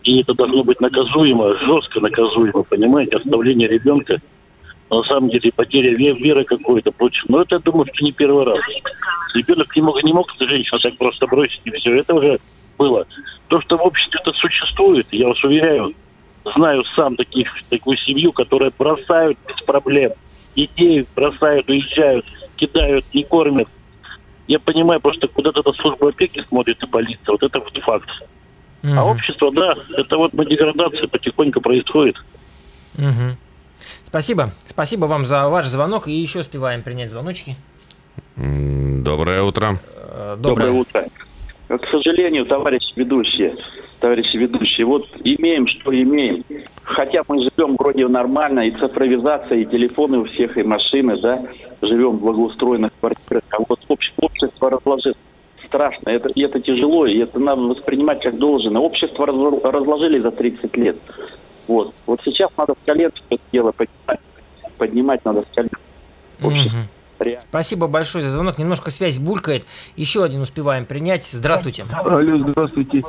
И 0.04 0.22
это 0.22 0.34
должно 0.34 0.63
быть 0.63 0.82
наказуемо, 0.82 1.54
жестко 1.60 2.00
наказуемо, 2.00 2.63
понимаете, 2.63 3.17
оставление 3.17 3.67
ребенка 3.67 4.20
на 4.92 5.04
самом 5.04 5.30
деле 5.30 5.52
потеря 5.56 5.94
ве- 5.94 6.18
веры 6.18 6.44
какой-то, 6.44 6.92
прочее. 6.92 7.24
Но 7.30 7.42
это, 7.42 7.56
я 7.56 7.60
думаю, 7.60 7.88
что 7.94 8.04
не 8.04 8.12
первый 8.12 8.46
раз. 8.46 8.60
Ребенок 9.34 9.74
не 9.76 9.82
мог, 9.82 10.04
не 10.04 10.14
мог 10.14 10.28
женщину 10.40 10.80
так 10.80 10.98
просто 10.98 11.28
бросить, 11.28 11.62
и 11.64 11.72
все. 11.72 12.00
Это 12.00 12.14
уже 12.14 12.40
было. 12.78 13.06
То, 13.48 13.62
что 13.62 13.78
в 13.78 13.82
обществе 13.82 14.20
это 14.22 14.34
существует, 14.34 15.08
я 15.12 15.28
вас 15.30 15.42
уверяю, 15.44 15.94
знаю 16.56 16.84
сам 16.96 17.16
таких, 17.16 17.48
такую 17.70 17.98
семью, 17.98 18.34
которая 18.34 18.72
бросают 18.78 19.38
без 19.48 19.56
проблем. 19.66 20.12
Детей 20.56 21.08
бросают, 21.16 21.70
уезжают, 21.70 22.26
кидают, 22.56 23.06
не 23.14 23.24
кормят. 23.24 23.68
Я 24.48 24.60
понимаю, 24.60 25.00
просто 25.00 25.30
куда-то 25.30 25.62
эта 25.62 25.72
служба 25.82 26.10
опеки 26.10 26.44
смотрит 26.50 26.84
и 26.84 26.88
полиция. 26.88 27.32
Вот 27.32 27.44
это 27.44 27.60
вот 27.60 27.84
факт. 27.84 28.10
А 28.84 28.88
Мгм. 28.88 28.98
общество, 29.12 29.52
да, 29.54 29.76
это 29.96 30.18
вот 30.18 30.32
деградация 30.34 31.08
потихоньку 31.08 31.62
происходит. 31.62 32.16
Мгм. 32.98 33.38
Спасибо. 34.12 34.52
Спасибо 34.67 35.06
вам 35.06 35.26
за 35.26 35.47
ваш 35.47 35.67
звонок. 35.67 36.10
И 36.10 36.12
еще 36.12 36.39
успеваем 36.39 36.84
принять 36.84 37.12
звоночки. 37.12 37.56
Доброе 38.36 39.41
утро. 39.41 39.78
Э, 40.10 40.36
Доброе 40.38 40.71
утро. 40.71 41.06
К 41.69 41.80
сожалению, 41.89 42.45
товарищи 42.45 42.91
ведущие, 42.97 43.56
товарищи 44.02 44.36
ведущие, 44.36 44.86
вот 44.86 45.08
имеем, 45.24 45.65
что 45.65 45.93
имеем. 45.97 46.43
Хотя 46.84 47.21
мы 47.30 47.38
живем 47.41 47.78
вроде 47.78 48.06
нормально, 48.10 48.67
и 48.67 48.71
цифровизация, 48.71 49.60
и 49.60 49.65
телефоны 49.65 50.17
у 50.17 50.26
всех, 50.26 50.58
и 50.58 50.63
машины, 50.63 51.17
да, 51.21 51.41
живем 51.82 52.17
в 52.17 52.19
благоустроенных 52.19 52.91
квартирах, 53.00 53.43
а 53.52 53.60
вот 53.65 53.80
обще- 53.88 54.12
общество 54.21 54.69
разложит 54.69 55.15
страшно, 55.65 56.10
это, 56.10 56.28
и 56.28 56.41
это 56.41 56.60
тяжело, 56.60 57.06
и 57.06 57.19
это 57.19 57.39
надо 57.39 57.62
воспринимать 57.62 58.21
как 58.21 58.38
должное. 58.38 58.82
Общество 58.82 59.26
разло- 59.26 59.62
разложили 59.71 60.19
за 60.19 60.32
30 60.32 60.76
лет. 60.76 60.97
Вот. 61.72 61.94
Вот 62.06 62.20
сейчас 62.26 62.50
надо 62.58 62.74
с 62.74 62.86
колен 62.86 63.12
это 63.30 63.42
дело 63.54 63.72
поднимать. 63.72 64.20
Поднимать 64.78 65.24
надо 65.24 65.44
с 65.44 65.56
колен. 65.56 65.70
Мгм. 66.40 66.88
Реально. 67.20 67.42
Спасибо 67.48 67.88
большое 67.88 68.26
за 68.26 68.32
звонок. 68.32 68.58
Немножко 68.58 68.92
связь 68.92 69.18
булькает. 69.20 69.66
Еще 69.96 70.24
один 70.24 70.42
успеваем 70.42 70.86
принять. 70.86 71.24
Здравствуйте. 71.26 71.86
Алло, 71.94 72.50
здравствуйте. 72.50 73.04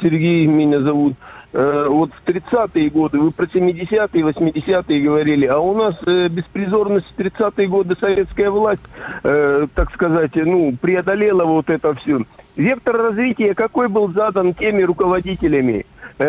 Сергей 0.00 0.46
меня 0.46 0.80
зовут. 0.80 1.14
Э, 1.52 1.86
Вот 1.88 2.10
в 2.12 2.28
30-е 2.28 2.88
годы, 2.90 3.18
вы 3.18 3.32
про 3.32 3.46
70-е, 3.46 4.22
80-е 4.22 5.00
говорили, 5.00 5.46
а 5.46 5.58
у 5.58 5.74
нас 5.76 5.96
э, 6.06 6.28
беспризорность 6.28 7.06
в 7.16 7.18
30-е 7.18 7.66
годы 7.66 7.96
советская 7.98 8.50
власть, 8.50 8.86
э, 9.24 9.66
так 9.74 9.92
сказать, 9.94 10.36
ну, 10.36 10.76
преодолела 10.80 11.44
вот 11.46 11.68
это 11.70 11.94
все. 11.94 12.20
Вектор 12.54 12.96
развития 12.96 13.54
какой 13.54 13.88
был 13.88 14.12
задан 14.12 14.54
теми 14.54 14.82
руководителями? 14.82 15.86
Э, 16.18 16.24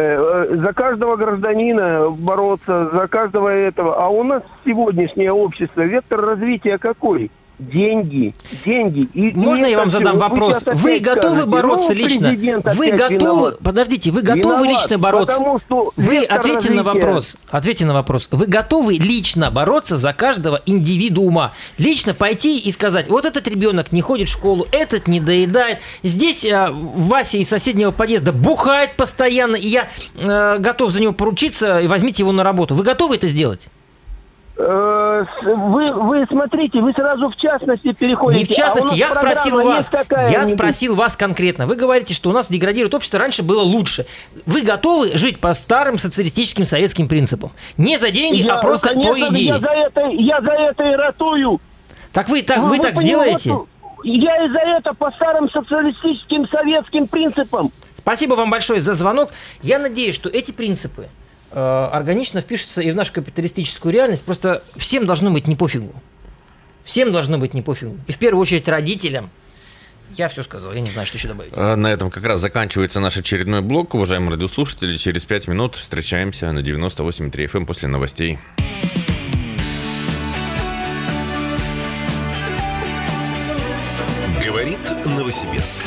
э, 0.52 0.56
За 0.58 0.73
каждого 0.73 1.15
гражданина 1.15 2.10
бороться, 2.12 2.89
за 2.93 3.08
каждого 3.08 3.49
этого. 3.49 3.95
А 3.95 4.10
у 4.10 4.23
нас 4.23 4.43
сегодняшнее 4.63 5.32
общество, 5.32 5.82
вектор 5.82 6.21
развития 6.21 6.78
какой? 6.78 7.32
Деньги, 7.59 8.33
деньги. 8.65 9.09
И, 9.13 9.31
Можно 9.31 9.65
и 9.65 9.71
я 9.71 9.79
вам 9.79 9.91
задам 9.91 10.17
вопрос? 10.17 10.63
Вы 10.65 10.99
готовы 10.99 11.35
скажете, 11.35 11.45
бороться 11.45 11.93
ну, 11.93 11.99
лично? 11.99 12.29
Вы 12.73 12.91
готовы? 12.91 13.15
виноват. 13.15 13.59
Подождите, 13.59 14.11
вы 14.11 14.21
готовы 14.21 14.63
Виноват, 14.63 14.69
лично 14.69 14.97
бороться? 14.97 15.37
потому 15.37 15.59
что 15.59 15.93
Вы 15.97 16.23
ответьте 16.23 16.71
на 16.71 16.83
развития- 16.83 16.83
вопрос. 16.83 17.37
Ответьте 17.49 17.85
на 17.85 17.93
вопрос. 17.93 18.29
Вы 18.31 18.45
готовы 18.45 18.93
лично 18.93 19.51
бороться 19.51 19.97
за 19.97 20.13
каждого 20.13 20.61
индивидуума? 20.65 21.51
Лично 21.77 22.13
пойти 22.13 22.59
и 22.59 22.71
сказать, 22.71 23.09
вот 23.09 23.25
этот 23.25 23.45
ребенок 23.49 23.91
не 23.91 24.01
ходит 24.01 24.29
в 24.29 24.31
школу, 24.31 24.65
этот 24.71 25.09
не 25.09 25.19
доедает, 25.19 25.79
здесь 26.01 26.45
э, 26.45 26.69
Вася 26.71 27.37
из 27.39 27.49
соседнего 27.49 27.91
подъезда 27.91 28.31
бухает 28.31 28.95
постоянно, 28.95 29.57
и 29.57 29.67
я 29.67 29.89
э, 30.15 30.57
готов 30.59 30.91
за 30.91 31.01
него 31.01 31.11
поручиться, 31.11 31.81
и 31.81 31.87
возьмите 31.87 32.23
его 32.23 32.31
на 32.31 32.43
работу. 32.45 32.73
Вы 32.73 32.83
готовы 32.83 33.15
это 33.15 33.27
сделать? 33.27 33.67
Э, 34.61 35.23
Вы, 35.41 35.93
вы 35.93 36.25
смотрите, 36.27 36.81
вы 36.81 36.91
сразу 36.91 37.29
в 37.29 37.35
частности 37.37 37.93
переходите. 37.93 38.43
Не 38.43 38.45
в 38.45 38.51
а 38.51 38.53
частности, 38.53 38.89
нас 38.89 38.97
я 38.97 39.13
спросил 39.13 39.63
вас. 39.63 39.89
Я 40.29 40.45
спросил 40.47 40.95
вас 40.95 41.15
конкретно. 41.15 41.65
Вы 41.65 41.75
говорите, 41.75 42.13
что 42.13 42.29
у 42.29 42.33
нас 42.33 42.49
деградирует 42.49 42.93
общество, 42.93 43.19
раньше 43.19 43.41
было 43.41 43.61
лучше. 43.61 44.05
Вы 44.45 44.61
готовы 44.61 45.17
жить 45.17 45.39
по 45.39 45.53
старым 45.53 45.97
социалистическим 45.97 46.65
советским 46.65 47.07
принципам? 47.07 47.51
Не 47.77 47.97
за 47.97 48.11
деньги, 48.11 48.41
Я, 48.41 48.55
а 48.55 48.61
просто 48.61 48.89
конечно, 48.89 49.13
по 49.13 49.33
идее. 49.33 49.45
Я 49.45 49.59
за 49.59 49.69
это, 49.69 50.01
я 50.09 50.41
за 50.41 50.51
это 50.51 50.83
и 50.83 50.95
ратую. 50.95 51.61
Так 52.11 52.27
вы 52.27 52.41
так, 52.41 52.57
Ну, 52.57 52.67
вы 52.67 52.79
так 52.79 52.95
понимаете, 52.95 53.39
сделаете? 53.39 53.51
вот, 53.51 53.67
Я 54.03 54.45
и 54.45 54.49
за 54.49 54.59
это 54.59 54.93
по 54.93 55.09
старым 55.11 55.49
социалистическим 55.49 56.49
советским 56.49 57.07
принципам. 57.07 57.71
Спасибо 57.95 58.33
вам 58.33 58.49
большое 58.49 58.81
за 58.81 58.93
звонок. 58.93 59.29
Я 59.61 59.79
надеюсь, 59.79 60.15
что 60.15 60.27
эти 60.27 60.51
принципы 60.51 61.07
органично 61.51 62.41
впишутся 62.41 62.81
и 62.81 62.91
в 62.91 62.95
нашу 62.95 63.13
капиталистическую 63.13 63.93
реальность. 63.93 64.23
Просто 64.23 64.63
всем 64.75 65.05
должно 65.05 65.31
быть 65.31 65.47
не 65.47 65.55
пофигу. 65.55 65.93
Всем 66.83 67.12
должно 67.12 67.38
быть 67.38 67.53
не 67.53 67.62
пофигу. 67.62 67.97
И 68.07 68.12
в 68.12 68.17
первую 68.17 68.41
очередь 68.41 68.67
родителям. 68.67 69.29
Я 70.17 70.27
все 70.27 70.41
сказал, 70.41 70.73
я 70.73 70.81
не 70.81 70.89
знаю, 70.89 71.05
что 71.05 71.17
еще 71.17 71.27
добавить. 71.27 71.53
А 71.55 71.75
На 71.75 71.88
этом 71.88 72.09
как 72.09 72.23
раз 72.23 72.39
заканчивается 72.39 72.99
наш 72.99 73.17
очередной 73.17 73.62
блок. 73.62 73.93
Уважаемые 73.93 74.31
радиослушатели, 74.31 74.97
через 74.97 75.25
5 75.25 75.47
минут 75.47 75.75
встречаемся 75.75 76.51
на 76.51 76.59
98.3 76.59 77.31
FM 77.31 77.65
после 77.65 77.88
новостей. 77.89 78.39
Говорит 84.43 84.79
Новосибирск. 85.05 85.81